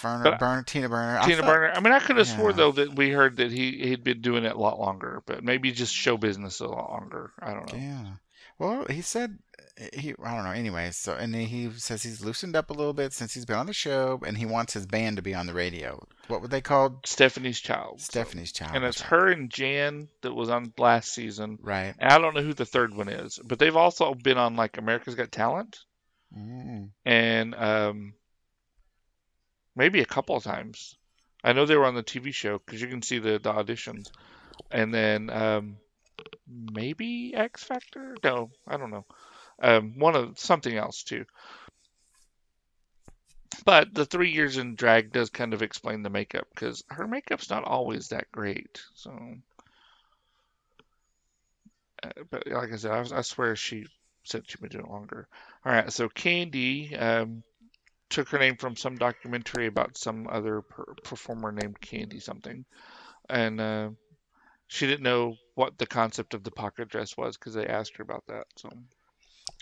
[0.00, 1.20] Ferner, Burner, Tina Burner.
[1.22, 1.72] Tina I thought, Burner.
[1.74, 2.36] I mean, I could have yeah.
[2.36, 5.44] swore though that we heard that he he'd been doing it a lot longer, but
[5.44, 7.32] maybe just show business a lot longer.
[7.40, 7.78] I don't know.
[7.78, 8.06] Yeah.
[8.58, 9.38] Well, he said
[9.92, 10.50] he I don't know.
[10.50, 13.66] Anyway, so and he says he's loosened up a little bit since he's been on
[13.66, 16.06] the show, and he wants his band to be on the radio.
[16.28, 17.06] What were they called?
[17.06, 18.00] Stephanie's Child.
[18.00, 18.72] Stephanie's Child.
[18.74, 21.58] And it's her and Jan that was on last season.
[21.62, 21.94] Right.
[21.98, 24.78] And I don't know who the third one is, but they've also been on like
[24.78, 25.78] America's Got Talent.
[26.36, 26.90] Mm.
[27.04, 28.14] And um,
[29.76, 30.96] maybe a couple of times.
[31.42, 34.10] I know they were on the TV show because you can see the, the auditions,
[34.70, 35.76] and then um,
[36.46, 38.16] maybe X Factor.
[38.22, 39.06] No, I don't know.
[39.62, 41.24] Um, one of something else too.
[43.64, 47.50] But the three years in drag does kind of explain the makeup because her makeup's
[47.50, 48.82] not always that great.
[48.94, 49.10] So,
[52.02, 53.86] uh, but like I said, I, I, swear she
[54.24, 55.28] said she'd been doing it longer.
[55.64, 57.42] All right, so Kandy um,
[58.10, 62.64] took her name from some documentary about some other per- performer named Candy something,
[63.28, 63.90] and uh,
[64.66, 68.02] she didn't know what the concept of the pocket dress was because they asked her
[68.02, 68.44] about that.
[68.56, 68.68] So,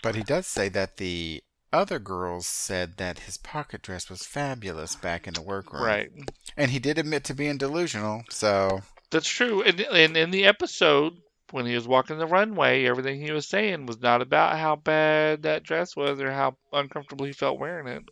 [0.03, 4.95] but he does say that the other girls said that his pocket dress was fabulous
[4.95, 5.83] back in the workroom.
[5.83, 6.09] Right.
[6.57, 8.81] And he did admit to being delusional, so.
[9.11, 9.61] That's true.
[9.63, 11.13] And, and in the episode,
[11.51, 15.43] when he was walking the runway, everything he was saying was not about how bad
[15.43, 18.03] that dress was or how uncomfortable he felt wearing it.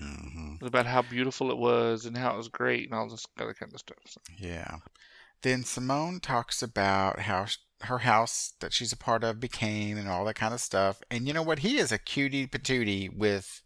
[0.00, 0.64] Mm-hmm.
[0.64, 3.72] About how beautiful it was and how it was great and all this other kind
[3.72, 3.98] of stuff.
[4.06, 4.20] So.
[4.38, 4.76] Yeah.
[5.42, 7.46] Then Symone talks about how
[7.82, 11.00] her house that she's a part of became and all that kind of stuff.
[11.10, 11.60] And you know what?
[11.60, 13.62] He is a cutie patootie with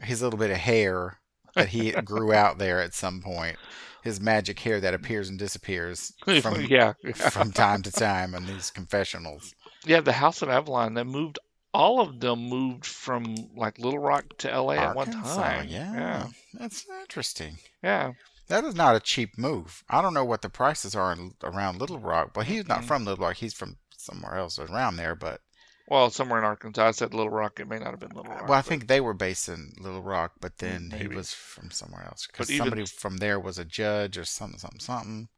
[0.00, 1.18] his little bit of hair
[1.54, 3.56] that he grew out there at some point.
[4.02, 7.12] His magic hair that appears and disappears from yeah, yeah.
[7.12, 9.52] from time to time in these confessionals.
[9.84, 11.40] Yeah, the House of Avalon that moved
[11.76, 15.68] all of them moved from like Little Rock to LA Arkansas, at one time.
[15.68, 15.92] Yeah.
[15.92, 16.26] yeah.
[16.54, 17.58] That's interesting.
[17.82, 18.12] Yeah.
[18.48, 19.84] That is not a cheap move.
[19.90, 22.86] I don't know what the prices are in, around Little Rock, but he's not mm-hmm.
[22.86, 23.36] from Little Rock.
[23.36, 25.42] He's from somewhere else around there, but.
[25.86, 26.88] Well, somewhere in Arkansas.
[26.88, 27.60] I said Little Rock.
[27.60, 28.48] It may not have been Little Rock.
[28.48, 31.10] Well, I think they were based in Little Rock, but then Maybe.
[31.10, 32.86] he was from somewhere else because somebody even...
[32.86, 35.28] from there was a judge or something, something, something.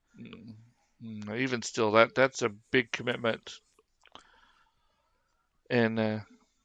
[1.03, 1.35] Mm-hmm.
[1.35, 3.55] Even still, that that's a big commitment,
[5.71, 6.19] and uh,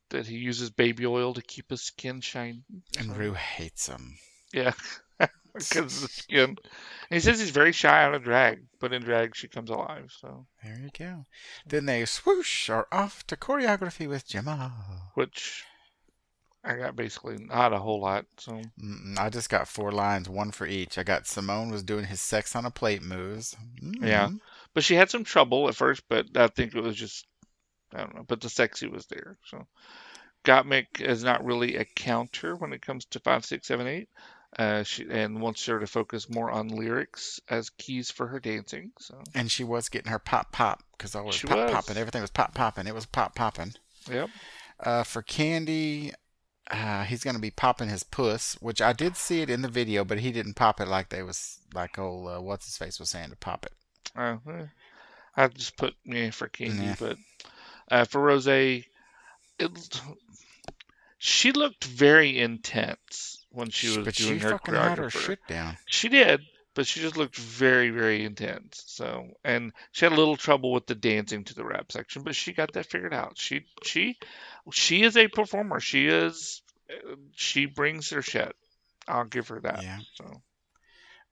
[0.10, 2.63] that he uses baby oil to keep his skin shiny.
[2.98, 4.18] And Ru hates him.
[4.54, 4.74] Yeah.
[5.54, 6.50] because the skin.
[6.50, 6.58] And
[7.10, 10.12] he says he's very shy out of drag, but in drag she comes alive.
[10.20, 11.26] So there you go.
[11.66, 14.72] Then they swoosh are off to choreography with Jamal,
[15.13, 15.63] which
[16.63, 18.26] I got basically not a whole lot.
[18.38, 18.62] So
[19.18, 20.98] I just got four lines, one for each.
[20.98, 23.56] I got Symone was doing his sex on a plate moves.
[23.82, 24.06] Mm-hmm.
[24.08, 24.30] Yeah,
[24.74, 27.28] but she had some trouble at first, but I think it was just
[27.93, 28.25] I don't know.
[28.27, 29.38] But the sexy was there.
[29.45, 29.67] So
[30.43, 34.10] Gottmik is not really a counter when it comes to five, six, seven, eight
[34.58, 38.91] uh, she and wants her to focus more on lyrics as keys for her dancing.
[38.99, 41.97] So and she was getting her pop pop because all was she pop popping.
[41.97, 42.88] Everything was pop popping.
[42.88, 43.73] It was pop popping.
[44.10, 44.29] Yep.
[44.79, 46.13] Uh, for Kandy,
[46.69, 50.03] uh, he's gonna be popping his puss, which I did see it in the video,
[50.03, 53.10] but he didn't pop it like they was like old uh, what's his face was
[53.10, 53.73] saying to pop it.
[54.15, 54.38] Uh,
[55.36, 56.95] I just put me for Kandy, yeah.
[56.99, 57.17] but
[57.93, 58.82] uh, for Rose, it
[61.19, 65.39] she looked very intense when she was but doing she her fucking had her shit
[65.47, 65.77] down.
[65.86, 66.41] She did,
[66.73, 68.84] but she just looked very, very intense.
[68.88, 72.36] So, and she had a little trouble with the dancing to the rap section, but
[72.36, 73.38] she got that figured out.
[73.38, 74.17] She, she,
[74.71, 75.79] she is a performer.
[75.79, 76.63] She is,
[77.36, 78.56] she brings her shit.
[79.08, 79.84] I'll give her that.
[79.84, 79.99] Yeah.
[80.15, 80.41] So.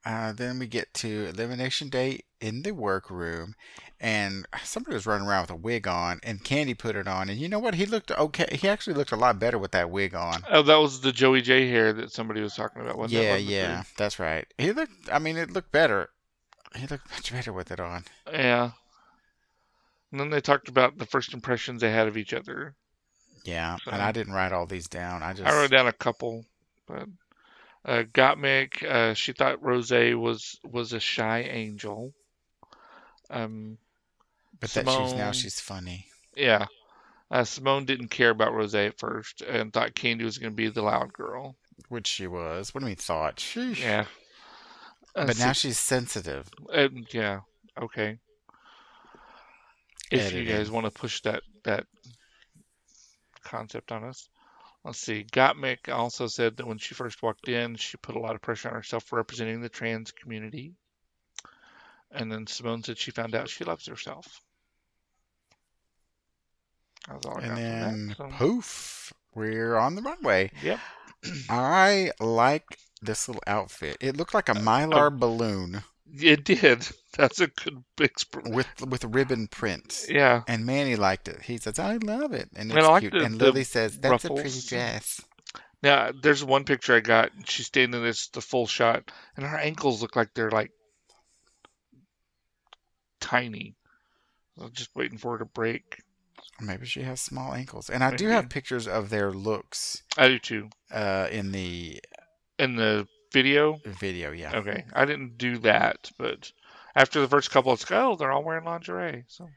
[0.03, 3.53] Uh, then we get to Elimination Day in the workroom,
[3.99, 7.37] and somebody was running around with a wig on, and Kandy put it on, and
[7.37, 7.75] you know what?
[7.75, 8.47] He looked okay.
[8.51, 10.41] He actually looked a lot better with that wig on.
[10.49, 12.97] Oh, that was the Joey Jay hair that somebody was talking about.
[12.97, 14.51] Wasn't yeah, yeah, that's right.
[14.57, 14.93] He looked.
[15.11, 16.09] I mean, it looked better.
[16.75, 18.05] He looked much better with it on.
[18.31, 18.71] Yeah.
[20.11, 22.75] And then they talked about the first impressions they had of each other.
[23.43, 25.23] Yeah, so, and I didn't write all these down.
[25.23, 26.45] I just I wrote down a couple,
[26.87, 27.07] but
[27.85, 32.13] uh, Gottmik, uh, she thought Rose was was a shy angel.
[33.29, 33.77] Um,
[34.59, 36.07] but Symone, that she's now she's funny.
[36.35, 36.67] Yeah.
[37.31, 40.67] Uh, Symone didn't care about Rose at first and thought Kandy was going to be
[40.67, 41.55] the loud girl.
[41.87, 42.73] Which she was.
[42.73, 43.37] What do you mean thought?
[43.37, 43.79] Sheesh.
[43.79, 44.05] Yeah.
[45.15, 46.49] Uh, but now she's sensitive.
[46.71, 47.39] Uh, yeah.
[47.81, 48.17] Okay.
[50.11, 50.45] If Editing.
[50.45, 51.85] you guys want to push that that
[53.43, 54.27] concept on us.
[54.83, 55.25] Let's see.
[55.31, 58.69] Gottmik also said that when she first walked in, she put a lot of pressure
[58.69, 60.73] on herself for representing the trans community.
[62.11, 64.41] And then Symone said she found out she loves herself.
[67.07, 68.27] That's all I and then that, so.
[68.31, 70.51] poof, we're on the runway.
[70.63, 70.79] Yep.
[71.49, 73.97] I like this little outfit.
[74.01, 75.83] It looked like a mylar uh, balloon.
[76.13, 76.87] It did.
[77.17, 80.05] That's a good big sp- with with ribbon print.
[80.09, 80.43] Yeah.
[80.47, 81.41] And Manny liked it.
[81.41, 83.13] He says, "I love it," and it's and cute.
[83.13, 84.39] The, and Lily says, "That's ruffles.
[84.39, 85.21] a pretty dress."
[85.83, 87.31] Now, there's one picture I got.
[87.45, 90.71] She's standing in this the full shot, and her ankles look like they're like
[93.19, 93.75] tiny.
[94.59, 96.01] I'm just waiting for her to break.
[96.59, 97.89] Maybe she has small ankles.
[97.89, 98.17] And I Maybe.
[98.17, 100.03] do have pictures of their looks.
[100.17, 100.69] I do too.
[100.91, 101.99] Uh, in the
[102.59, 103.79] in the video.
[103.85, 104.55] Video, yeah.
[104.55, 106.51] Okay, I didn't do that, but
[106.95, 109.23] after the first couple, it's oh, they're all wearing lingerie.
[109.27, 109.49] So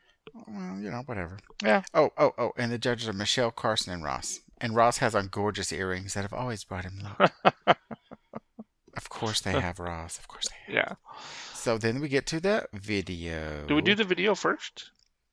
[0.47, 1.39] Well, you know, whatever.
[1.63, 1.83] Yeah.
[1.93, 4.41] Oh, oh, oh, and the judges are Michelle, Carson, and Ross.
[4.61, 7.33] And Ross has on gorgeous earrings that have always brought him luck.
[8.97, 10.19] of course they have, Ross.
[10.19, 10.75] Of course they have.
[10.75, 10.95] yeah.
[11.55, 13.65] So then we get to the video.
[13.67, 14.91] Do we do the video first?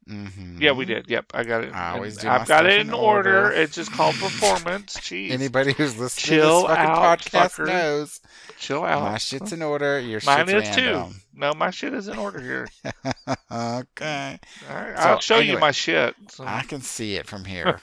[0.10, 0.62] Mm-hmm.
[0.62, 1.10] Yeah, we did.
[1.10, 1.74] Yep, I got it.
[1.74, 2.28] I always do.
[2.28, 3.46] I've got it in in order.
[3.46, 3.52] order.
[3.56, 4.96] It's just called performance.
[4.98, 5.32] Jeez.
[5.32, 7.68] Anybody who's listening Chill to this fucking out, podcast fucker.
[7.68, 8.20] knows
[8.58, 9.04] Chill out.
[9.04, 10.00] my shit's in order.
[10.00, 11.06] Your Mine shit's is too.
[11.34, 12.68] No, my shit is in order here.
[13.52, 14.40] okay.
[14.70, 16.16] All right, So, I'll show you my shit.
[16.30, 17.80] So- I can see it from here.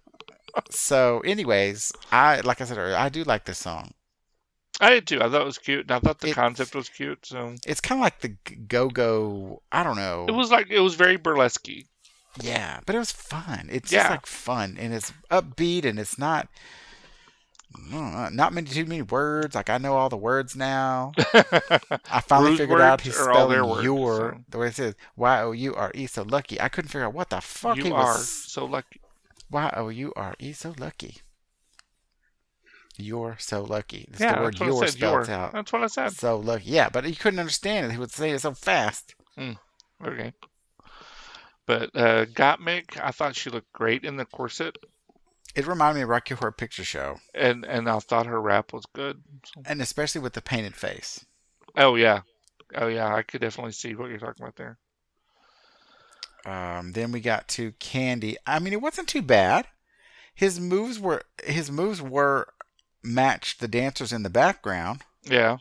[0.70, 3.92] so, anyways, I like I said earlier, I do like this song.
[4.80, 5.20] I did too.
[5.22, 7.26] I thought it was cute, and I thought the It- concept was cute.
[7.26, 8.28] So It's kind of like the
[8.68, 9.62] go go.
[9.72, 10.26] I don't know.
[10.28, 11.66] it was like it was very burlesque.
[12.40, 13.68] Yeah, but it was fun.
[13.72, 14.00] It's Yeah.
[14.02, 16.48] just like fun, and it's upbeat, and it's not.
[17.90, 19.54] Not many too many words.
[19.54, 21.12] Like I know all the words now.
[22.10, 24.44] I finally Rude figured out he's are all their spelling words, your so.
[24.48, 26.06] the way it says Y O U R E.
[26.06, 26.60] So lucky.
[26.60, 28.28] I couldn't figure out what the fuck he you are was.
[28.28, 29.00] so lucky.
[29.50, 30.52] Y O U R E.
[30.52, 31.18] So lucky.
[32.98, 34.06] You're so lucky.
[34.10, 34.92] It's yeah, the word that's what "your" I said.
[34.98, 35.36] spelled Your.
[35.36, 35.52] out.
[35.52, 36.12] That's what I said.
[36.12, 36.64] So lucky.
[36.70, 37.92] Yeah, but he couldn't understand it.
[37.92, 39.14] He would say it so fast.
[40.04, 40.32] Okay.
[41.66, 44.76] But uh, Gottmik, I thought she looked great in the corset,
[45.54, 48.84] It reminded me of Rocky Horror Picture Show, and and I thought her rap was
[48.94, 49.22] good.
[49.44, 51.24] So- and especially with the painted face.
[51.76, 52.22] Oh yeah,
[52.74, 54.78] oh yeah, I could definitely see what you're talking about there.
[56.46, 58.36] Um, then we got to Kandy.
[58.46, 59.66] I mean, it wasn't too bad.
[60.34, 62.46] His moves were his moves were
[63.02, 65.02] matched the dancers in the background.
[65.24, 65.58] Yeah,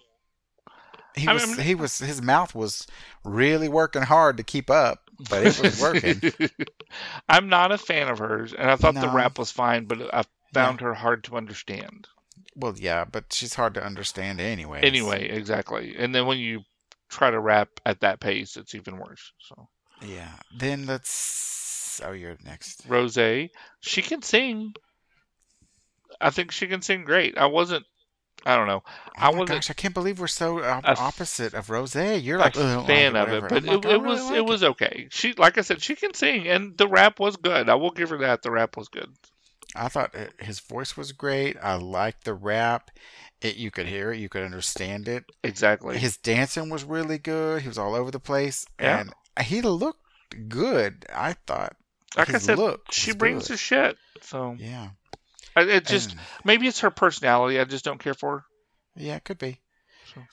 [1.16, 2.88] He I was mean- he was his mouth was
[3.24, 6.22] really working hard to keep up, but it was working.
[7.30, 10.24] I'm not a fan of hers, and I thought the rap was fine, but I
[10.54, 12.08] found her hard to understand.
[12.56, 14.82] well, yeah, but she's hard to understand anyway.
[14.82, 15.96] Anyway, exactly.
[15.98, 16.62] And then when you
[17.10, 19.32] try to rap at that pace, it's even worse.
[19.40, 19.68] So
[20.02, 20.32] Yeah.
[20.58, 22.02] Then let's.
[22.04, 22.84] Oh, you're next.
[22.88, 23.18] Rose,
[23.82, 24.74] she can sing.
[26.22, 27.38] I think she can sing great.
[27.38, 27.86] I wasn't.
[28.46, 28.84] I don't know.
[28.86, 31.96] Oh I wasn't gosh, I can't believe we're so um, a f- opposite of Rose.
[31.96, 34.46] You're like "Ugh, fan like of it, but oh like, it, it was really it
[34.46, 35.08] was okay.
[35.10, 37.68] She, like I said, she can sing, and the rap was good.
[37.68, 38.44] I will give her that.
[38.44, 39.10] The rap was good.
[39.76, 41.58] I thought his voice was great.
[41.62, 42.90] I liked the rap.
[43.42, 44.20] It, you could hear it.
[44.20, 45.26] You could understand it.
[45.44, 45.98] Exactly.
[45.98, 47.62] His dancing was really good.
[47.64, 49.00] He was all over the place, Yeah.
[49.36, 50.00] and he looked
[50.48, 51.06] good.
[51.14, 51.76] I thought.
[52.16, 53.54] like I said, look she brings good.
[53.56, 53.98] the shit.
[54.22, 54.90] So Yeah.
[55.62, 57.60] It just And- maybe it's her personality.
[57.60, 58.40] I just don't care for.
[58.40, 58.46] her.
[58.96, 59.62] yeah, it could be.
[60.14, 60.24] So-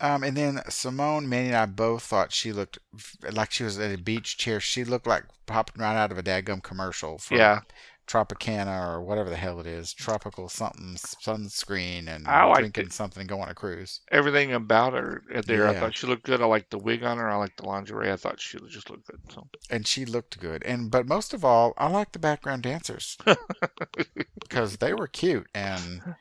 [0.00, 2.78] Um, and then Symone, Manny, and I both thought she looked
[3.30, 4.60] like she was at a beach chair.
[4.60, 7.60] She looked like popping right out of a dadgum commercial for Yeah.
[8.06, 12.92] Tropicana or whatever the hell it is, tropical something sunscreen and I liked drinking it.
[12.92, 14.00] something, going on a cruise.
[14.10, 16.42] Everything about her there, I thought she looked good.
[16.42, 17.28] I liked the wig on her.
[17.28, 18.10] I liked the lingerie.
[18.10, 19.20] I thought she just looked good.
[19.32, 20.62] So and she looked good.
[20.64, 23.16] And but most of all, I like the background dancers
[24.40, 26.14] because they were cute and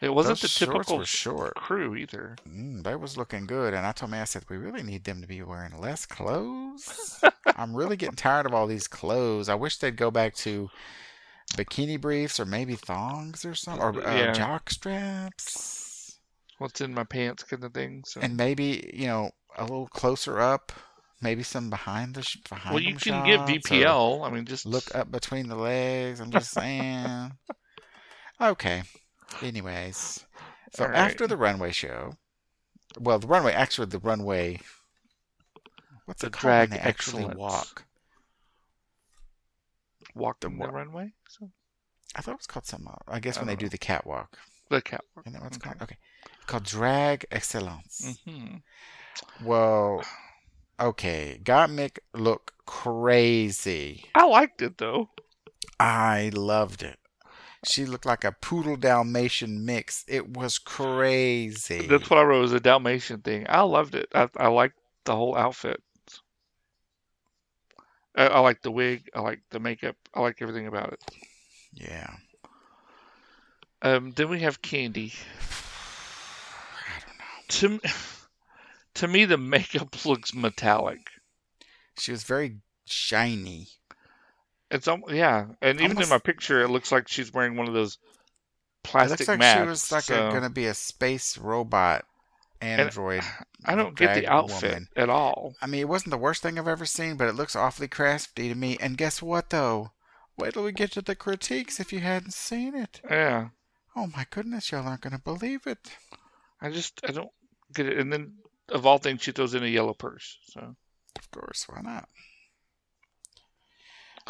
[0.00, 1.54] it wasn't the typical short.
[1.54, 2.36] crew either.
[2.48, 3.74] Mm, they was looking good.
[3.74, 7.22] And I told me, I said, we really need them to be wearing less clothes.
[7.56, 9.48] I'm really getting tired of all these clothes.
[9.48, 10.70] I wish they'd go back to
[11.56, 14.32] bikini briefs or maybe thongs or something or uh, Yeah.
[14.32, 16.18] jock straps.
[16.58, 18.04] What's in my pants kind of thing.
[18.06, 20.72] So and maybe you know a little closer up,
[21.20, 22.74] maybe some behind the sh- behind.
[22.74, 24.26] well, you can get shots, or VPL.
[24.26, 26.20] I mean, just Look up between the legs.
[26.20, 27.32] I'm just saying.
[28.40, 28.82] okay.
[29.42, 30.24] Anyways,
[30.72, 30.94] so right.
[30.94, 32.12] after the runway show,
[33.00, 34.60] well, the runway actually the runway.
[36.04, 37.84] What's The it called drag actually walk?
[40.14, 41.12] Walking the wa- runway.
[41.28, 41.50] So
[42.14, 42.92] I thought it was called something.
[43.08, 44.38] I guess I when they don't do the catwalk.
[44.68, 45.26] the catwalk.
[45.26, 45.70] Isn't that what it's Okay.
[45.70, 45.82] called?
[45.82, 45.96] Okay.
[46.36, 48.18] It's called drag excellence.
[48.26, 48.56] hmm
[49.42, 50.04] Well,
[50.80, 51.40] okay.
[51.42, 54.04] Gottmik look crazy.
[54.14, 55.10] I liked it though.
[55.80, 56.98] I loved it.
[57.66, 60.04] She looked like a poodle Dalmatian mix.
[60.08, 61.86] It was crazy.
[61.86, 62.38] That's what I wrote.
[62.38, 63.46] It was a Dalmatian thing.
[63.48, 64.08] I loved it.
[64.14, 65.80] I, I liked the whole outfit.
[68.16, 69.10] I, I like the wig.
[69.14, 69.96] I like the makeup.
[70.14, 71.00] I like everything about it.
[71.72, 72.14] Yeah.
[73.80, 75.14] Um, then we have Kandy.
[76.86, 77.80] I don't know.
[77.80, 77.92] To m-
[78.94, 81.00] to me, the makeup looks metallic.
[81.98, 82.56] She was very
[82.86, 83.68] shiny.
[84.70, 87.74] It's um, yeah, and even in my picture, it looks like she's wearing one of
[87.74, 87.98] those
[88.82, 89.52] It plastic looks like masks.
[89.52, 92.04] she was like so going to be a space robot
[92.62, 93.22] android.
[93.64, 94.88] I don't get the outfit woman.
[94.96, 95.54] at all.
[95.60, 98.48] I mean, it wasn't the worst thing I've ever seen, but it looks awfully crafty
[98.48, 98.76] to me.
[98.80, 99.92] And guess what, though?
[100.38, 103.00] Wait till we get to the critiques if you hadn't seen it.
[103.08, 103.48] Yeah,
[103.94, 105.96] Oh my goodness, y'all aren't going to believe it.
[106.60, 107.30] I just I don't
[107.74, 107.98] get it.
[107.98, 108.34] And then
[108.70, 110.38] of all things, she throws in a yellow purse.
[110.44, 110.74] So
[111.18, 112.08] Of course, why not?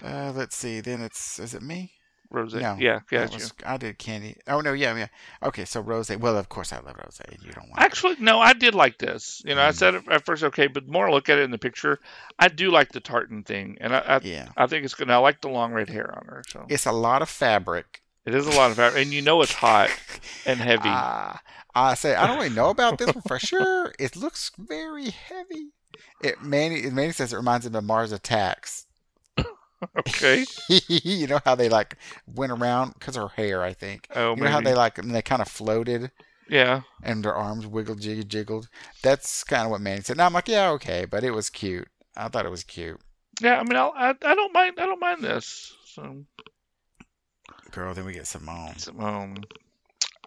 [0.02, 0.80] Uh, let's see.
[0.80, 1.92] Then it's is it me?
[2.32, 4.36] Rose, No, yeah, yeah, was- I did Kandy.
[4.48, 5.06] Oh no, yeah, yeah.
[5.42, 6.10] Okay, so rose.
[6.10, 7.20] Well, of course I love rose.
[7.42, 7.80] You don't want.
[7.82, 9.42] Actually, no, I did like this.
[9.44, 9.74] You know, I Mm.
[9.74, 12.00] said it at first, okay, but the more I look at it in the picture,
[12.38, 15.10] I do like the tartan thing, and I, I, yeah, I think it's good.
[15.10, 18.00] I like the long red hair on her, so it's a lot of fabric.
[18.24, 19.90] it is a lot of fabric, and you know it's hot
[20.46, 20.82] and heavy.
[20.88, 21.40] Ah,
[21.74, 23.92] I say I don't really know about this one for sure.
[23.98, 25.70] It looks very heavy.
[26.22, 28.86] It Manny Manny says it reminds him of Mars Attacks.
[29.98, 30.44] okay.
[30.88, 34.08] you know how they like went around because her hair, I think.
[34.14, 36.10] Oh, You know how they like and they kind of floated
[36.48, 36.82] yeah.
[37.02, 38.68] and their arms wiggled, jiggled, jiggled.
[39.02, 40.16] That's kind of what Manny said.
[40.16, 41.88] Now I'm like, yeah, okay, but it was cute.
[42.16, 43.00] I thought it was cute.
[43.40, 44.74] Yeah, I mean, I'll, I I don't mind.
[44.78, 45.72] I don't mind this.
[45.86, 46.24] So,
[47.70, 49.00] Girl, then we get Symone.
[49.00, 49.36] um,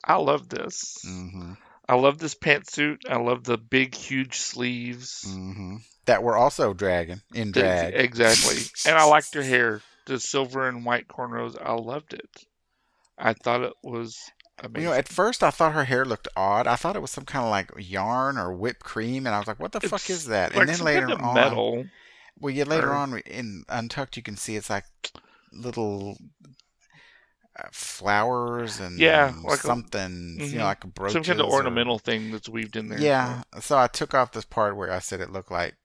[0.04, 0.98] I love this.
[1.06, 1.54] hmm
[1.88, 3.00] I love this pantsuit.
[3.10, 5.24] I love the big, huge sleeves.
[5.28, 7.94] hmm That were also dragging in drag.
[7.96, 8.58] Exactly.
[8.88, 11.56] And I liked her hair, the silver and white cornrows.
[11.62, 12.30] I loved it.
[13.18, 14.20] I thought it was
[14.64, 14.82] amazing.
[14.84, 16.68] You know, at first I thought her hair looked odd.
[16.68, 19.48] I thought it was some kind of like yarn or whipped cream, and I was
[19.48, 21.86] like, "What the fuck is that?" like and then later kind of on, metal.
[22.40, 24.86] well, yeah, later or- on in Untucked, you can see it's like
[25.54, 26.18] little
[27.58, 31.48] uh, flowers and Yeah, like a- something, you know, like a brooches Some kind of
[31.48, 33.00] or- ornamental thing that's weaved in there.
[33.00, 35.76] Yeah, so I took off this part where I said it looked like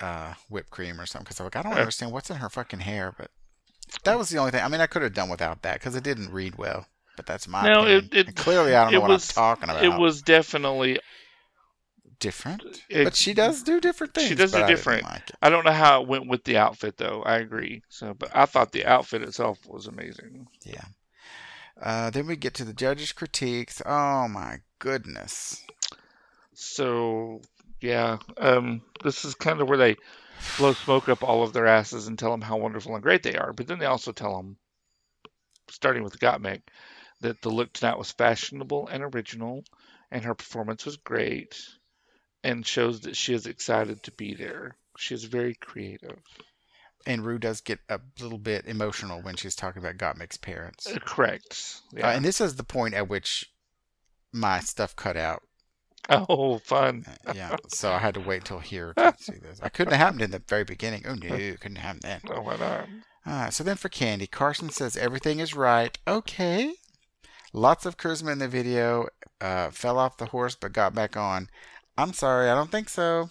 [0.00, 2.80] uh, whipped cream or something because I'm like, I don't understand what's in her fucking
[2.80, 3.30] hair, but
[4.04, 4.62] that was the only thing.
[4.64, 6.86] I mean, I could have done without that because it didn't read well.
[7.16, 8.04] But that's my No, opinion.
[8.10, 9.84] it- it- And clearly I don't know it what I'm talking about.
[9.84, 10.98] It was definitely.
[12.22, 14.28] Different, It, but she does do different things.
[14.28, 15.02] She does do I different.
[15.02, 15.36] like it.
[15.42, 17.22] I don't know how it went with the outfit though.
[17.22, 17.82] I agree.
[17.90, 20.46] So, but I thought the outfit itself was amazing.
[20.64, 20.84] Yeah.
[21.80, 23.82] Uh, then we get to the judges' critiques.
[23.84, 25.64] Oh my goodness.
[26.54, 27.40] So
[27.80, 29.96] yeah, um, this is kind of where they
[30.56, 33.36] blow smoke up all of their asses and tell them how wonderful and great they
[33.36, 33.52] are.
[33.52, 34.56] But then they also tell them,
[35.68, 36.62] starting with Gottmik,
[37.20, 39.64] that the look tonight was fashionable and original,
[40.10, 41.56] and her performance was great,
[42.44, 44.76] and shows that she is excited to be there.
[44.96, 46.18] She is very creative.
[47.06, 50.86] And Ru does get a little bit emotional when she's talking about Gottmik's parents.
[50.86, 51.80] Uh, correct.
[51.96, 53.50] Uh, and this is the point at which
[54.32, 55.42] my stuff cut out.
[56.08, 57.04] oh, fun.
[57.26, 59.60] Uh, yeah, so I had to wait until here to see this.
[59.62, 61.04] I couldn't have happened in the very beginning.
[61.06, 62.20] Oh no, it couldn't happen then.
[62.28, 62.88] Oh, why not?
[63.24, 65.96] All right, so then for Kandy, Carson says everything is right.
[66.08, 66.74] Okay.
[67.52, 69.06] Lots of charisma in the video.
[69.40, 71.48] Uh, fell off the horse but got back on.
[71.96, 73.30] I'm sorry, I don't think so.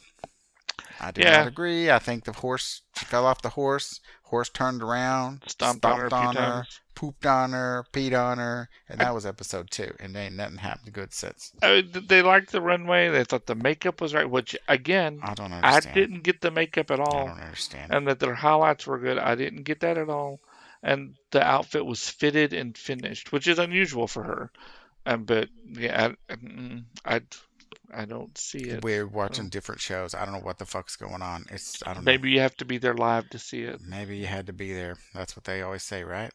[1.00, 1.40] I do Yeah.
[1.40, 1.90] not agree.
[1.90, 4.00] I think the horse she fell off the horse.
[4.24, 6.80] Horse turned around, Stomped, on her few times.
[6.96, 9.94] pooped on her, peed on her, and that was episode two.
[10.00, 11.52] And ain't nothing happened good since.
[11.62, 13.10] Uh, they liked the runway.
[13.10, 15.88] They thought the makeup was right, which again, I don't understand.
[15.88, 17.24] I didn't get the makeup at all.
[17.24, 17.94] I don't understand.
[17.94, 19.18] and that their highlights were good.
[19.18, 20.40] I didn't get that at all.
[20.84, 24.52] And the outfit was fitted and finished, which is unusual for her.
[25.06, 27.22] Um, but yeah, I, mm, I,
[27.94, 28.84] I don't see it.
[28.84, 30.14] We're watching different shows.
[30.14, 31.46] I don't know what the fuck's going on.
[31.50, 32.12] It's I don't know.
[32.12, 33.82] Maybe you have to be there live to see it.
[33.82, 34.98] Maybe you had to be there.
[35.14, 36.32] That's what they always say, right?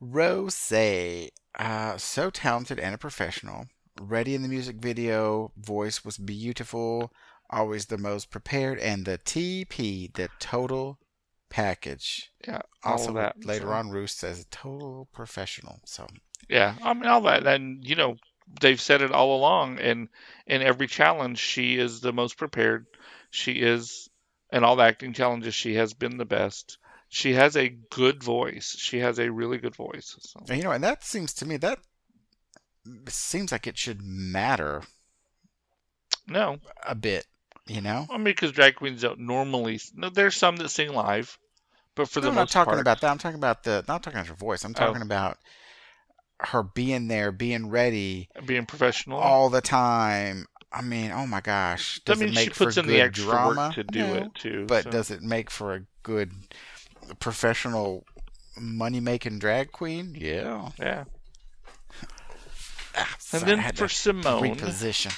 [0.00, 3.66] Rose, uh, so talented and a professional.
[4.00, 7.12] Ready in the music video, voice was beautiful,
[7.48, 10.98] always the most prepared, and the TP, the total
[11.48, 12.32] package.
[12.46, 13.44] Yeah, all Also, that.
[13.44, 15.80] later so, on, Ruth says total professional.
[15.84, 16.08] So,
[16.48, 18.16] Yeah, I mean all that, and you know
[18.60, 19.78] they've said it all along.
[19.78, 20.08] And
[20.46, 22.86] in every challenge, she is the most prepared.
[23.30, 24.08] She is,
[24.52, 26.78] in all the acting challenges, she has been the best.
[27.08, 28.76] She has a good voice.
[28.78, 30.16] She has a really good voice.
[30.20, 30.40] So.
[30.48, 31.78] and, you know, and that seems to me that
[33.08, 34.82] seems like it should matter
[36.26, 37.26] No, a bit.
[37.66, 39.80] You know, I mean, because drag queens don't normally.
[39.94, 41.38] No, there's some that sing live,
[41.94, 43.10] but for the No, I'm not talking part, about that.
[43.10, 44.64] I'm talking about the not talking about her voice.
[44.64, 44.78] I'm Oh.
[44.78, 45.38] talking about
[46.40, 49.18] her being there, being ready being professional.
[49.18, 50.46] all the time.
[50.72, 52.94] I mean, oh my gosh, I does mean, it she make puts for in good
[52.96, 53.66] the extra drama?
[53.68, 54.14] work to do No.
[54.14, 54.64] it too.
[54.66, 54.90] But so.
[54.90, 56.32] does it make for a good
[57.20, 58.04] professional
[58.60, 60.14] money making drag queen?
[60.18, 60.70] Yeah.
[60.78, 61.04] yeah.
[62.96, 65.12] Ah, And then for to Symone, reposition.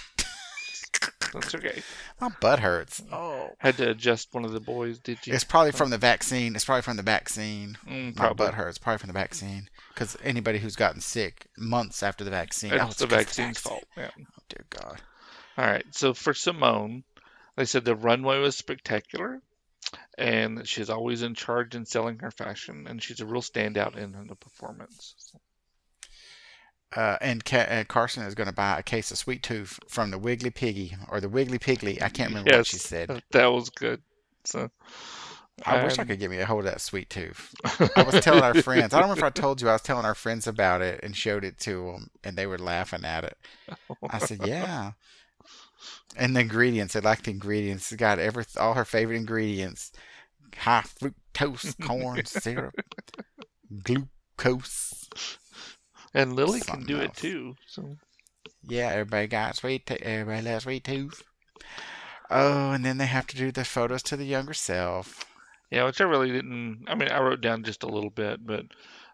[1.33, 1.83] That's okay.
[2.21, 3.03] My butt hurts.
[3.13, 3.51] Oh.
[3.59, 4.99] Had to adjust one of the boys.
[4.99, 5.35] Did you?
[5.35, 6.55] It's probably from the vaccine.
[6.55, 7.77] It's probably from the vaccine.
[7.87, 8.47] Mm, My probably.
[8.47, 8.79] butt hurts.
[8.79, 9.69] Probably from the vaccine.
[9.93, 13.27] Because anybody who's gotten sick months after the vaccine, oh, It's it's the because of
[13.27, 13.71] vaccine's vaccine.
[13.73, 13.85] fault.
[13.97, 14.11] Yeah.
[14.19, 15.01] Oh, dear God.
[15.59, 15.85] All right.
[15.91, 17.03] So for Symone,
[17.57, 19.41] they said the runway was spectacular,
[20.17, 24.13] and she's always in charge in selling her fashion, and she's a real standout in
[24.29, 25.15] the performance.
[25.19, 25.39] So,
[26.95, 30.11] Uh, and, Ca- and Carson is going to buy a case of Sweet Tooth from
[30.11, 32.01] the Wiggly Piggy or the Wiggly Piggly.
[32.01, 32.87] I can't remember what she Yes.
[32.87, 33.23] said.
[33.33, 34.01] That was good.
[34.45, 34.71] So
[35.65, 37.55] I wish I um, could get me a hold of that Sweet Tooth.
[37.97, 38.95] I was telling our friends.
[38.95, 39.69] I don't know if I told you.
[39.69, 42.59] I was telling our friends about it and showed it to them, and they were
[42.59, 43.37] laughing at it.
[44.09, 44.93] I said, "Yeah."
[46.17, 46.95] And the ingredients.
[46.95, 47.91] They like the ingredients.
[47.91, 49.93] It's got every all her favorite ingredients:
[50.57, 52.75] high fructose corn syrup,
[53.83, 55.09] glucose.
[56.15, 57.57] And Lily can do it too.
[57.67, 57.97] So
[58.63, 59.87] Yeah, everybody got sweet.
[59.87, 61.23] To- everybody loves sweet tooth.
[62.31, 65.25] Oh, and then they have to do the photos to the younger self.
[65.71, 66.85] yeah, which I really didn't.
[66.89, 68.65] I mean, I wrote down just a little bit, but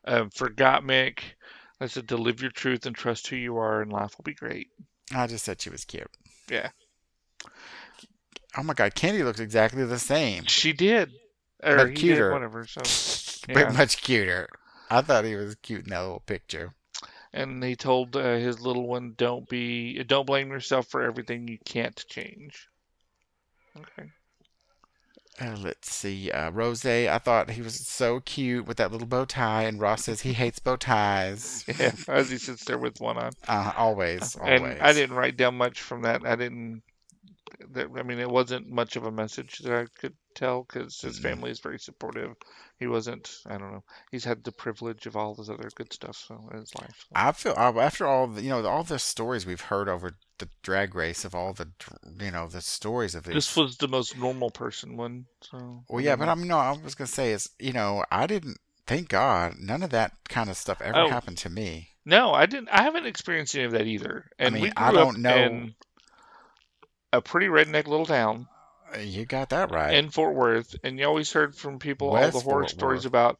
[0.06, 1.20] um, for Gottmik,
[1.80, 4.34] I said to live your truth and trust who you are, and life will be
[4.34, 4.68] great.
[5.14, 6.10] I just said she was cute.
[6.48, 6.70] Yeah.
[8.56, 10.44] Oh my God, Kandy looks exactly the same.
[10.44, 11.10] She did,
[11.62, 12.28] or But cuter.
[12.28, 12.66] did, whatever.
[12.66, 12.82] So
[13.48, 13.70] yeah.
[13.72, 14.48] much cuter.
[14.90, 16.74] I thought he was cute in that little picture.
[17.32, 21.58] And he told uh, his little one, "Don't be, don't blame yourself for everything you
[21.64, 22.68] can't change."
[23.76, 24.08] Okay.
[25.40, 26.30] Uh, let's see.
[26.30, 30.04] Uh, Rose, I thought he was so cute with that little bow tie, and Ross
[30.04, 31.64] says he hates bow ties.
[31.78, 33.32] Yeah, as he sits there with one on.
[33.48, 34.60] Uh, always, always.
[34.62, 36.24] And I didn't write down much from that.
[36.26, 36.82] I didn't.
[37.70, 41.18] That, I mean, it wasn't much of a message that I could tell because his
[41.18, 41.22] Mhm.
[41.22, 42.34] family is very supportive.
[42.82, 43.30] He wasn't.
[43.46, 43.84] I don't know.
[44.10, 46.96] He's had the privilege of all this other good stuff so, in his life.
[46.98, 47.06] so.
[47.14, 50.96] I feel after all the you know all the stories we've heard over the drag
[50.96, 51.68] race of all the
[52.20, 53.34] you know the stories of these.
[53.34, 55.26] This was the most normal person one.
[55.42, 55.84] So.
[55.88, 58.58] well, yeah, but i'm no, I was gonna say is you know I didn't.
[58.84, 61.08] Thank God, none of that kind of stuff ever Oh.
[61.08, 61.90] happened to me.
[62.04, 62.68] No, I didn't.
[62.70, 64.26] I haven't experienced any of that either.
[64.40, 65.68] And mean, we I don't know-
[67.12, 68.48] a pretty redneck little town
[69.00, 69.94] You got that right.
[69.94, 73.06] in Fort Worth, and you always heard from people all the horror Fort stories Worth.
[73.06, 73.38] about,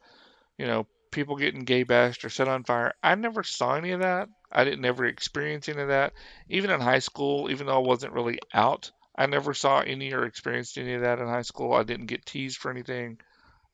[0.57, 2.93] you know, people getting gay bashed or set on fire.
[3.03, 4.29] I never saw any of that.
[4.51, 6.13] I didn't ever experience any of that.
[6.49, 10.25] Even in high school, even though I wasn't really out, I never saw any or
[10.25, 11.73] experienced any of that in high school.
[11.75, 13.19] I didn't get teased for anything.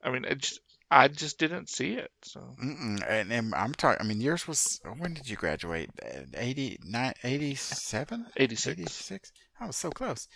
[0.03, 0.61] I mean, it just,
[0.91, 2.11] I just didn't see it.
[2.22, 2.57] So.
[2.61, 4.01] And, and I'm talking.
[4.01, 4.81] I mean, yours was.
[4.99, 5.91] When did you graduate?
[6.03, 8.26] Uh, 89, 87?
[8.37, 8.81] 86.
[8.81, 9.33] 86?
[9.61, 10.29] I was so close.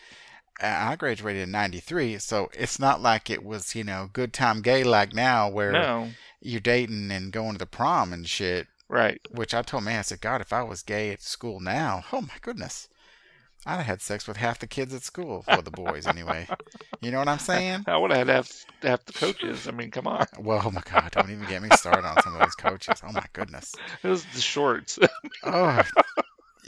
[0.60, 4.84] I graduated in 93, so it's not like it was, you know, good time gay
[4.84, 6.08] like now where No,
[6.40, 8.66] you're dating and going to the prom and shit.
[8.88, 9.20] right.
[9.30, 12.20] Which I told man, I said, God, if I was gay at school now, oh
[12.20, 12.88] my goodness.
[13.64, 16.48] I'd have had sex with half the kids at school, well, the boys anyway.
[17.00, 17.84] You know what I'm saying?
[17.86, 19.68] I would have had half, half the coaches.
[19.68, 20.26] I mean, come on.
[20.40, 23.00] Well, oh my God, don't even get me started on some of those coaches.
[23.06, 23.72] Oh my goodness.
[24.02, 24.98] It was the shorts.
[25.44, 25.82] Oh,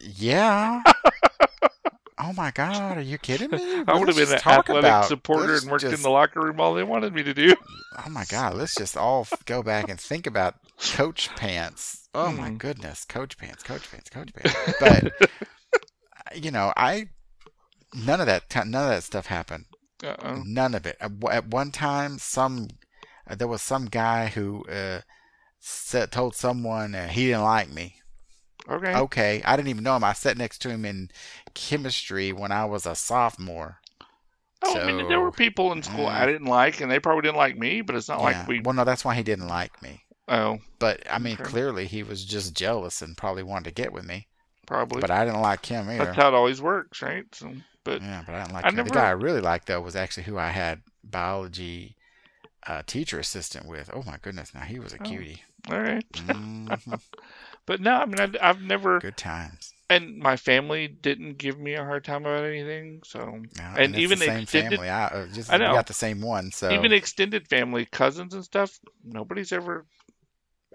[0.00, 0.82] yeah.
[2.26, 3.58] Oh my God, are you kidding me?
[3.86, 6.40] I would have been an just athletic about- supporter let's and worked in the locker
[6.40, 7.54] room all they wanted me to do.
[8.04, 10.56] Oh my God, let's just all go back and think about
[10.94, 12.08] coach pants.
[12.12, 12.56] Oh my Hmm.
[12.56, 14.74] goodness, coach pants, coach pants, coach pants.
[14.80, 15.30] But
[16.34, 17.10] you know, I
[17.94, 19.66] none of that none of that stuff happened.
[20.02, 20.40] Uh-uh.
[20.44, 20.96] None of it.
[21.00, 22.66] At, one time, some
[23.30, 25.02] uh, there was some guy who uh,
[25.60, 28.00] said told someone uh, he didn't like me.
[28.68, 28.94] Okay.
[28.94, 30.04] Okay, I didn't even know him.
[30.04, 31.10] I sat next to him in
[31.54, 33.78] chemistry when I was a sophomore.
[34.62, 36.26] Oh, I mean, there were people in school I mm.
[36.26, 37.82] didn't like, and they probably didn't like me.
[37.82, 38.24] But it's not Yeah.
[38.24, 38.60] like we.
[38.60, 40.02] Well, no, that's why he didn't like me.
[40.28, 41.44] Oh, But I mean, Okay.
[41.44, 44.26] clearly he was just jealous and probably wanted to get with me.
[44.66, 45.02] probably.
[45.02, 46.06] But I didn't like him either.
[46.06, 47.26] That's how it always works, right?
[47.34, 47.52] So,
[47.84, 48.76] but Yeah, but I didn't like I him.
[48.76, 51.96] never- The guy I really liked though was actually who I had biology
[52.66, 53.90] uh, teacher assistant with.
[53.92, 55.04] Oh my goodness, now he was a Oh.
[55.04, 55.42] cutie.
[55.70, 56.08] all right.
[56.12, 57.00] Mhm.
[57.66, 59.72] But no, I mean, I, I've never, Good times.
[59.88, 63.00] and my family didn't give me a hard time about anything.
[63.04, 64.90] So Yeah, And it's even the same extended- family.
[64.90, 65.72] I uh, just I know.
[65.72, 66.50] got the same one.
[66.52, 69.86] So even extended family, cousins and stuff, nobody's ever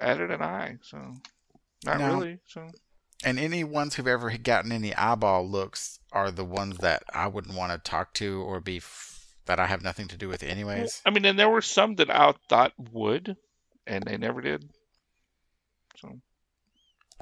[0.01, 0.77] added an eye.
[0.81, 1.13] So
[1.85, 2.07] not No.
[2.15, 2.39] really.
[2.47, 2.67] So
[3.23, 7.55] and any ones who've ever gotten any eyeball looks are the ones that I wouldn't
[7.55, 11.01] want to talk to or be f- that I have nothing to do with anyways.
[11.05, 13.35] I mean, and there were some that I thought would,
[13.85, 14.69] and they never did.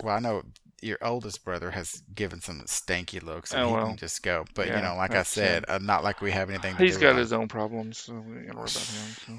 [0.03, 0.43] Well, I know
[0.81, 3.87] your oldest brother has given some stanky looks, and Oh, he well.
[3.87, 4.45] can just go.
[4.53, 7.01] But you know, like I said, uh, not like we have anything to he's do
[7.01, 9.15] got his own problems, so we ain't gonna worry about him.
[9.25, 9.33] So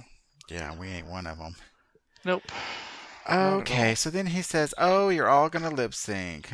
[0.54, 1.54] Yeah, we ain't one of them.
[2.24, 2.42] nope.
[3.30, 6.48] Okay, so then he says, "Oh, you're all gonna lip sync."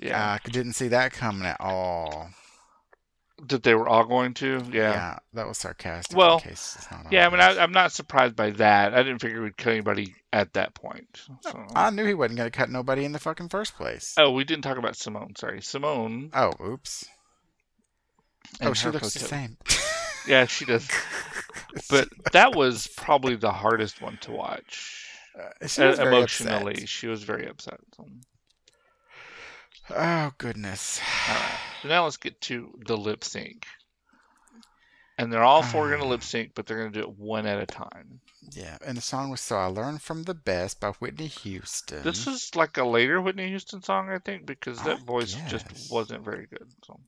[0.00, 0.38] Yeah.
[0.44, 2.30] I didn't see that coming at all.
[3.46, 4.62] That they were all going to.
[4.72, 4.92] Yeah.
[4.92, 6.16] Yeah, that was sarcastic.
[6.16, 7.40] Well, in case it's not Yeah, I mean.
[7.40, 8.94] I, I'm not surprised by that.
[8.94, 11.20] I didn't figure we'd kill anybody at that point.
[11.42, 11.66] So.
[11.74, 14.14] I knew he wasn't gonna cut nobody in the fucking first place.
[14.18, 15.38] oh, we didn't talk about Symone.
[15.38, 16.30] Sorry, Symone.
[16.34, 17.06] Oh, oops.
[18.60, 19.56] Oh, she looks the same.
[20.26, 20.86] Yeah, she does.
[21.90, 25.06] But that was probably the hardest one to watch.
[25.38, 26.88] Uh, she was Uh, emotionally, upset.
[26.88, 27.78] she was very upset.
[29.90, 31.00] Oh goodness.
[31.28, 31.58] right.
[31.82, 33.66] So now let's get to the lip sync.
[35.20, 36.10] And they're all four going to Ah.
[36.10, 38.20] lip sync, but they're going to do it one at a time.
[38.52, 42.04] Yeah, and the song was "So I Learned from the Best" by Whitney Houston.
[42.04, 45.50] This is like a later Whitney Houston song, I think, because that I voice guess.
[45.50, 46.68] just wasn't very good.
[46.86, 47.00] So.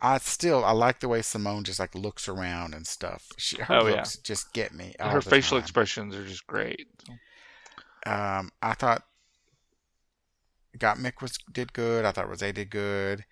[0.00, 3.26] I still I like the way Symone just like looks around and stuff.
[3.38, 4.04] She, her Oh, yeah.
[4.22, 4.94] just get me.
[5.00, 5.62] Her facial time.
[5.64, 6.86] expressions are just great.
[8.06, 9.02] Um, I thought
[10.78, 12.04] Gottmik was did good.
[12.04, 13.24] I thought Rose did good,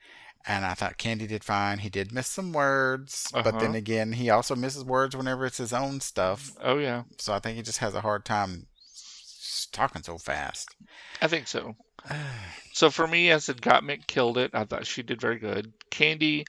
[0.46, 1.78] and I thought Kandy did fine.
[1.78, 3.78] He did miss some words, but then Uh-huh.
[3.78, 6.52] again, he also misses words whenever it's his own stuff.
[6.60, 7.04] Oh, yeah.
[7.18, 8.66] So I think he just has a hard time
[9.72, 10.74] talking so fast.
[11.20, 11.76] I think so.
[12.72, 14.50] So for me, I said Gottmik killed it.
[14.52, 15.72] I thought she did very good.
[15.92, 16.44] Kandy,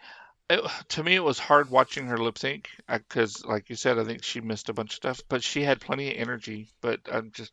[0.50, 4.06] it, to me, it was hard watching her lip sync because, like you said, I
[4.06, 6.70] think she missed a bunch of stuff, but she had plenty of energy.
[6.82, 7.52] But I'm just,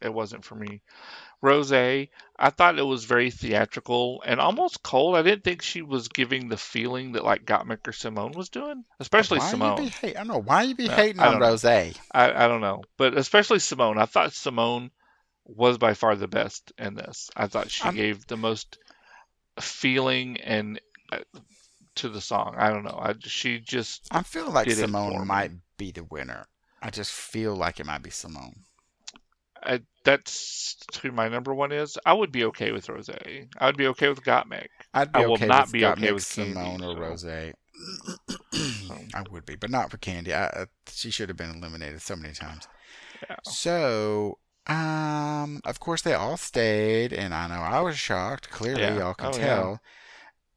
[0.00, 0.82] it wasn't for me.
[1.42, 2.08] Rose, I
[2.50, 5.16] thought it was very theatrical and almost cold.
[5.16, 8.84] I didn't think she was giving the feeling that like Gottmik or Symone was doing,
[9.00, 9.78] especially why Symone.
[9.78, 11.40] You be hate, I don't know why you be hating on.
[11.40, 11.64] Rose.
[11.64, 13.98] I, I don't know, but especially Symone.
[13.98, 14.90] I thought Symone
[15.44, 17.30] was by far the best in this.
[17.36, 18.78] I thought she I'm- gave the most
[19.60, 20.80] feeling and
[21.12, 21.18] uh,
[21.96, 22.54] to the song.
[22.58, 22.98] I don't know.
[23.00, 26.46] I she just I'm feeling like did it for Symone might be the winner.
[26.82, 28.58] I just feel like it might be Symone.
[29.62, 31.96] I, that's who my number one is.
[32.06, 33.08] I would be okay with Rose.
[33.10, 34.66] I would be okay with Gottmik.
[34.94, 37.28] I'd be I will okay not with be okay Gottmik, with Kandy, Symone or so-
[37.28, 37.52] Rose.
[39.14, 40.32] I would be, but not for Kandy.
[40.32, 42.66] I, she should have been eliminated so many times.
[43.28, 43.36] Yeah.
[43.44, 48.50] So, um, of course they all stayed, and I know I was shocked.
[48.50, 48.96] Clearly, Yeah.
[48.98, 49.44] y'all can Oh, yeah.
[49.46, 49.80] tell.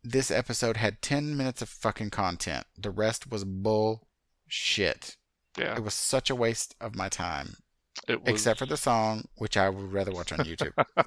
[0.03, 2.65] This episode had ten minutes of fucking content.
[2.77, 5.17] The rest was bullshit.
[5.57, 7.55] Yeah, It was such a waste of my time,
[8.07, 8.29] it was.
[8.29, 10.73] except for the song, which I would rather watch on YouTube.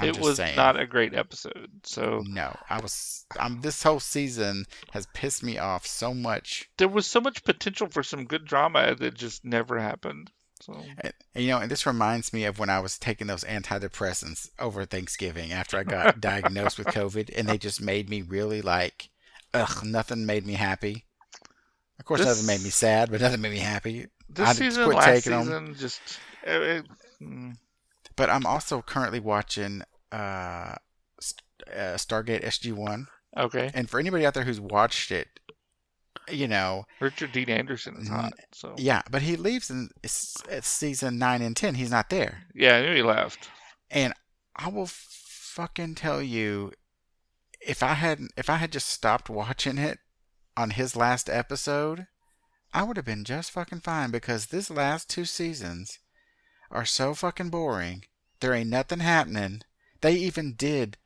[0.00, 0.56] It was saying.
[0.56, 1.70] not a great episode.
[1.84, 3.24] So No, I was.
[3.38, 6.68] Um, this whole season has pissed me off so much.
[6.78, 10.30] there was so much potential for some good drama that just never happened.
[10.60, 14.48] So and, you know, and this reminds me of when I was taking those antidepressants
[14.58, 19.10] over Thanksgiving after I got diagnosed with COVID, and they just made me really like,
[19.52, 21.04] ugh, nothing made me happy.
[21.98, 24.06] Of course, This- nothing made me sad, but nothing made me happy.
[24.28, 26.00] this I'd season, quit last season, just
[26.42, 26.86] it, it,
[27.22, 27.54] mm,
[28.16, 30.76] But I'm also currently watching uh, uh,
[31.96, 33.70] Stargate SG One, okay.
[33.74, 35.28] and for anybody out there who's watched it,
[36.30, 38.32] you know, Richard Dean Anderson is hot.
[38.52, 41.74] So yeah, but he leaves in season nine and ten.
[41.76, 42.44] He's not there.
[42.54, 43.48] yeah, I knew he left.
[43.90, 44.12] And
[44.56, 46.72] I will fucking tell you,
[47.60, 49.98] if I had if I had just stopped watching it
[50.56, 52.06] on his last episode,
[52.74, 55.98] I would have been just fucking fine because this last two seasons
[56.70, 58.04] are so fucking boring.
[58.40, 59.62] There ain't nothing happening.
[60.00, 60.96] They even did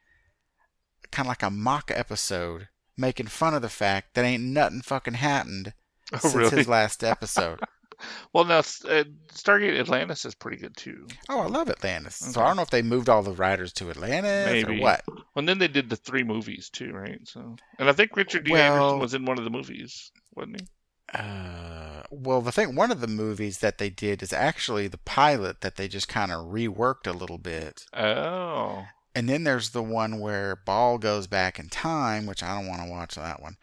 [1.11, 5.14] kind of like a mock episode making fun of the fact that ain't nothing fucking
[5.14, 5.74] happened
[6.12, 6.57] Oh, since really?
[6.59, 7.61] his last episode.
[8.32, 11.07] Well, now uh, Stargate Atlantis is pretty good too.
[11.30, 12.16] oh, I love Atlantis.
[12.16, 14.78] So I don't know if they moved all the writers to Atlantis Maybe.
[14.78, 15.03] or what.
[15.09, 17.20] Well, and then they did the three movies too, right?
[17.24, 20.61] So, and I think Richard Dean Well- Anderson was in one of the movies, wasn't
[20.61, 20.66] he?
[21.14, 25.61] Uh, well, the thing, one of the movies that they did is actually the pilot
[25.61, 27.84] that they just kind of reworked a little bit.
[27.94, 28.84] Oh,
[29.14, 32.82] And then there's the one where Baal goes back in time, which I don't want
[32.82, 33.57] to watch that one.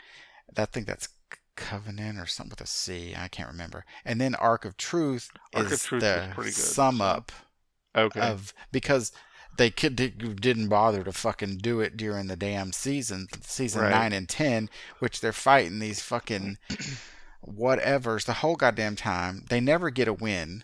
[0.57, 1.09] I think that's
[1.55, 3.13] Covenant or something with a C.
[3.17, 3.85] I can't remember.
[4.05, 7.31] And then Ark of Truth Arc of is Truth the was pretty good, sum up
[7.95, 8.19] okay.
[8.19, 9.11] of because
[9.57, 13.91] they could, didn't bother to fucking do it during the damn season, season Right.
[13.91, 16.57] nine and ten, which they're fighting these fucking
[17.45, 19.45] whatevers the whole goddamn time.
[19.49, 20.63] They never get a win.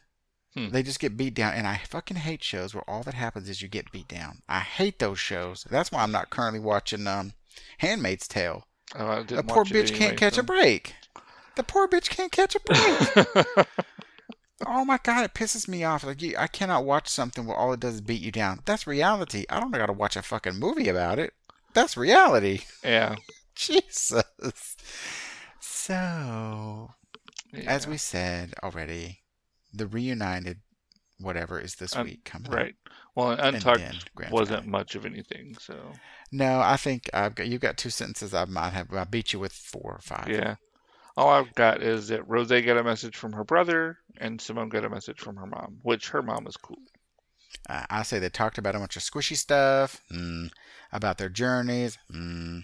[0.56, 0.70] Hmm.
[0.70, 3.62] They just get beat down, and I fucking hate shows where all that happens is
[3.62, 4.42] you get beat down.
[4.50, 5.68] I hate those shows.
[5.70, 7.34] That's why I'm not currently watching um,
[7.78, 8.66] *Handmaid's Tale*.
[8.96, 10.96] Oh, The poor bitch can't catch a break.
[11.56, 13.68] The poor bitch can't catch a break.
[14.68, 16.04] oh my god, it pisses me off.
[16.04, 18.62] Like you, I cannot watch something where all it does is beat you down.
[18.66, 19.46] That's reality.
[19.50, 21.34] I don't gotta watch a fucking movie about it.
[21.74, 22.62] That's reality.
[22.84, 23.16] yeah.
[23.56, 24.24] Jesus.
[25.60, 26.92] So,
[27.66, 29.20] as we said already,
[29.74, 30.60] the reunited
[31.20, 32.48] whatever is this Un- week coming.
[32.48, 32.54] up.
[32.56, 32.76] right.
[33.16, 34.68] Well, Untucked wasn't finale.
[34.70, 35.76] much of anything, so
[36.32, 38.34] No, I think I've got you've got two sentences.
[38.34, 38.94] I might have.
[38.94, 40.28] I beat you with four or five.
[40.30, 40.56] yeah.
[41.18, 44.86] All I've got is that Rose got a message from her brother, and Symone got
[44.86, 46.78] a message from her mom, which her mom is cool.
[47.70, 50.50] Uh, I say they talked about a bunch of squishy stuff, mm,
[50.94, 51.98] about their journeys.
[52.14, 52.64] Mm,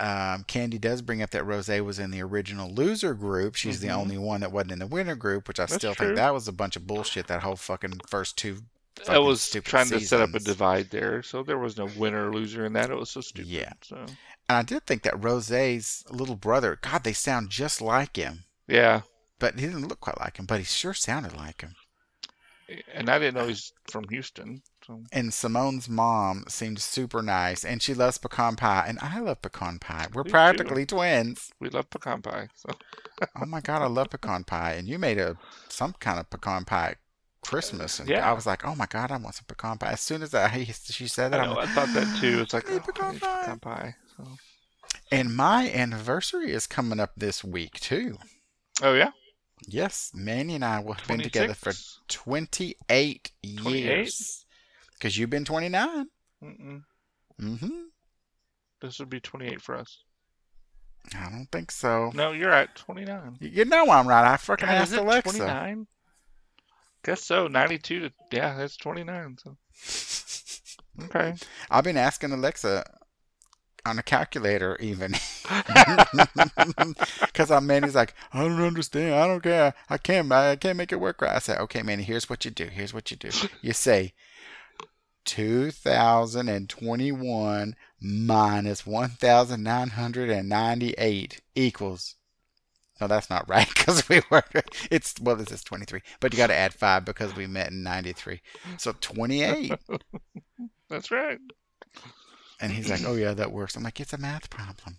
[0.00, 3.54] um, Kandy does bring up that Rose was in the original loser group.
[3.54, 3.96] She's the Mhm.
[3.96, 6.06] only one that wasn't in the winner group, which I That's still true.
[6.06, 7.26] think that was a bunch of bullshit.
[7.26, 8.62] That whole fucking first two.
[9.08, 12.32] I was trying to set up a divide there, so there was no winner or
[12.34, 12.90] loser in that.
[12.90, 13.48] It was so stupid.
[13.48, 13.72] Yeah.
[13.82, 16.78] So And I did think that Rose's little brother.
[16.82, 19.02] God, they sound just like him, yeah,
[19.38, 20.46] but he didn't look quite like him.
[20.46, 21.76] But he sure sounded like him.
[22.94, 24.62] and I didn't know he's from Houston.
[24.90, 29.40] So And Symone's mom seemed super nice, and she loves pecan pie, and I love
[29.40, 30.08] pecan pie.
[30.12, 31.52] We're practically twins.
[31.60, 32.48] we love pecan pie.
[32.56, 32.70] So
[33.40, 34.72] oh my god, I love pecan pie.
[34.72, 35.36] And you made a
[35.68, 36.96] some kind of pecan pie
[37.40, 38.28] Christmas, and Yeah.
[38.28, 39.92] I was like, oh my god, I want some pecan pie.
[39.92, 42.40] As soon as I she said I that, I'm know like, I thought that too.
[42.40, 43.40] It's like oh, pecan I pie.
[43.42, 43.94] pecan pie.
[44.16, 44.24] So.
[45.12, 48.18] and my anniversary is coming up this week too.
[48.82, 49.12] Oh yeah,
[49.68, 52.00] Yes, Manny and I will have been together for 26?
[52.08, 53.30] 28
[53.62, 54.14] 28?
[55.00, 56.06] Because you've been 29.
[56.44, 56.82] Mm-mm.
[57.40, 57.68] Mm-hmm.
[58.82, 60.04] This would be 28 for us.
[61.14, 62.10] I don't think so.
[62.14, 63.38] No, you're at 29.
[63.40, 64.30] You know I'm right.
[64.30, 65.38] I fucking God, asked Alexa.
[65.38, 65.86] 29?
[67.02, 67.48] Guess so.
[67.48, 69.38] 92 to yeah, that's 29.
[69.42, 69.56] So
[71.04, 71.34] okay.
[71.70, 72.84] I've been asking Alexa
[73.86, 75.14] on a calculator even.
[77.20, 79.14] Because I'm Manny's like, I don't understand.
[79.14, 79.72] I don't care.
[79.88, 80.30] I can't.
[80.30, 81.34] I can't make it work right.
[81.34, 82.02] I said, okay, Manny.
[82.02, 82.66] Here's what you do.
[82.66, 83.30] Here's what you do.
[83.62, 84.12] You say,
[85.24, 92.16] 2021 minus 1,998 equals.
[93.00, 94.42] No, that's not right because we were.
[94.90, 97.82] It's well, this is 23, but you got to add five because we met in
[97.82, 98.40] 93.
[98.76, 99.72] So 28.
[100.88, 101.38] That's right.
[102.60, 104.98] And he's like, "Oh yeah, that works." I'm like, "It's a math problem."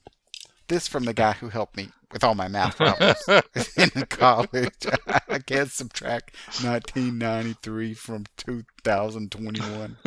[0.71, 3.21] This from the guy who helped me with all my math problems
[3.77, 4.87] in college.
[5.27, 9.97] I can't subtract 1993 from 2021.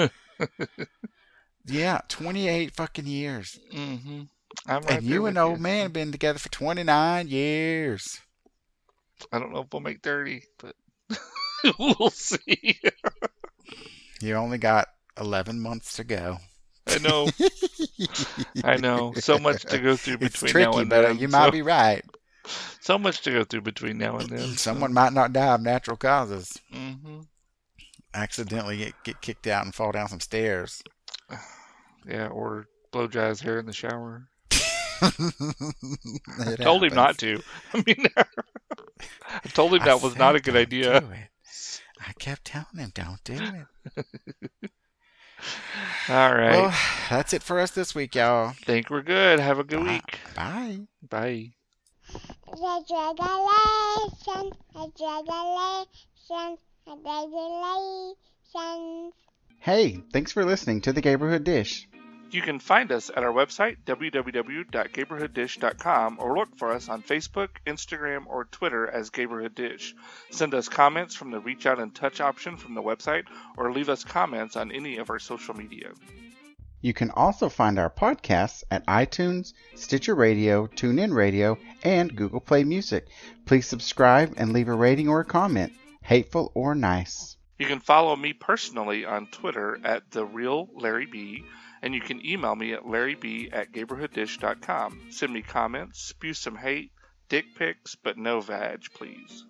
[1.67, 3.61] yeah, 28 fucking years.
[3.75, 4.23] mm-hmm.
[4.67, 8.23] I'm right and you and old man been together for 29 years.
[9.31, 10.77] I don't know if we'll make 30, but
[11.79, 12.81] we'll see.
[14.23, 14.89] You only got
[15.21, 16.39] 11 months to go.
[16.95, 17.29] I know.
[18.65, 19.13] I know.
[19.15, 21.19] So much to go through It's between now and but then.
[21.19, 22.05] you might so, be right.
[22.81, 24.57] so much to go through between now and then.
[24.57, 26.59] Someone might not die of natural causes.
[26.73, 27.21] Mm-hmm.
[28.13, 30.83] Accidentally get, get kicked out and fall down some stairs.
[32.07, 34.29] Yeah, or blow dry his hair in the shower.
[35.01, 37.43] It told him not to.
[37.73, 41.03] I mean, I told him I that was not a good idea.
[42.07, 43.39] I kept telling him, don't do
[43.97, 44.71] it.
[46.09, 46.53] All right.
[46.53, 46.75] Well,
[47.09, 48.53] that's it for us this week, y'all.
[48.65, 49.41] Think we're good.
[49.41, 49.93] Have a good Bye.
[49.93, 50.19] week.
[50.37, 50.79] Bye.
[51.09, 51.53] Bye.
[59.61, 61.89] Hey, thanks for listening to the Gayborhood Dish.
[62.35, 68.27] You can find us at our website, www.gayborhooddish.com, or look for us on Facebook, Instagram,
[68.27, 69.95] or Twitter as Gayborhood Dish.
[70.33, 73.27] Send us comments from the Reach Out and Touch option from the website,
[73.57, 75.93] or leave us comments on any of our social media.
[76.81, 82.65] You can also find our podcasts at iTunes, Stitcher Radio, TuneIn Radio, and Google Play
[82.65, 83.07] Music.
[83.47, 85.73] Please subscribe and leave a rating or a comment,
[86.03, 87.37] hateful or nice.
[87.61, 91.45] You can follow me personally on Twitter at the real Larry B,
[91.85, 95.03] and you can email me at larryb at gayborhooddish.com.
[95.11, 96.91] Send me comments, spew some hate,
[97.29, 99.45] dick pics, but no vag, please.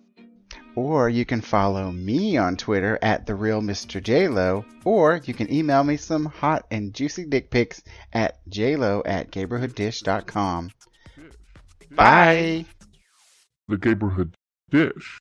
[0.75, 4.03] Or you can follow me on Twitter at the real Mr.
[4.03, 7.81] JLo, or you can email me some hot and juicy dick pics
[8.11, 10.71] at jlo at gayborhooddish.com.
[11.91, 12.65] Bye.
[13.69, 14.33] The Gayborhood
[14.69, 15.19] Dish.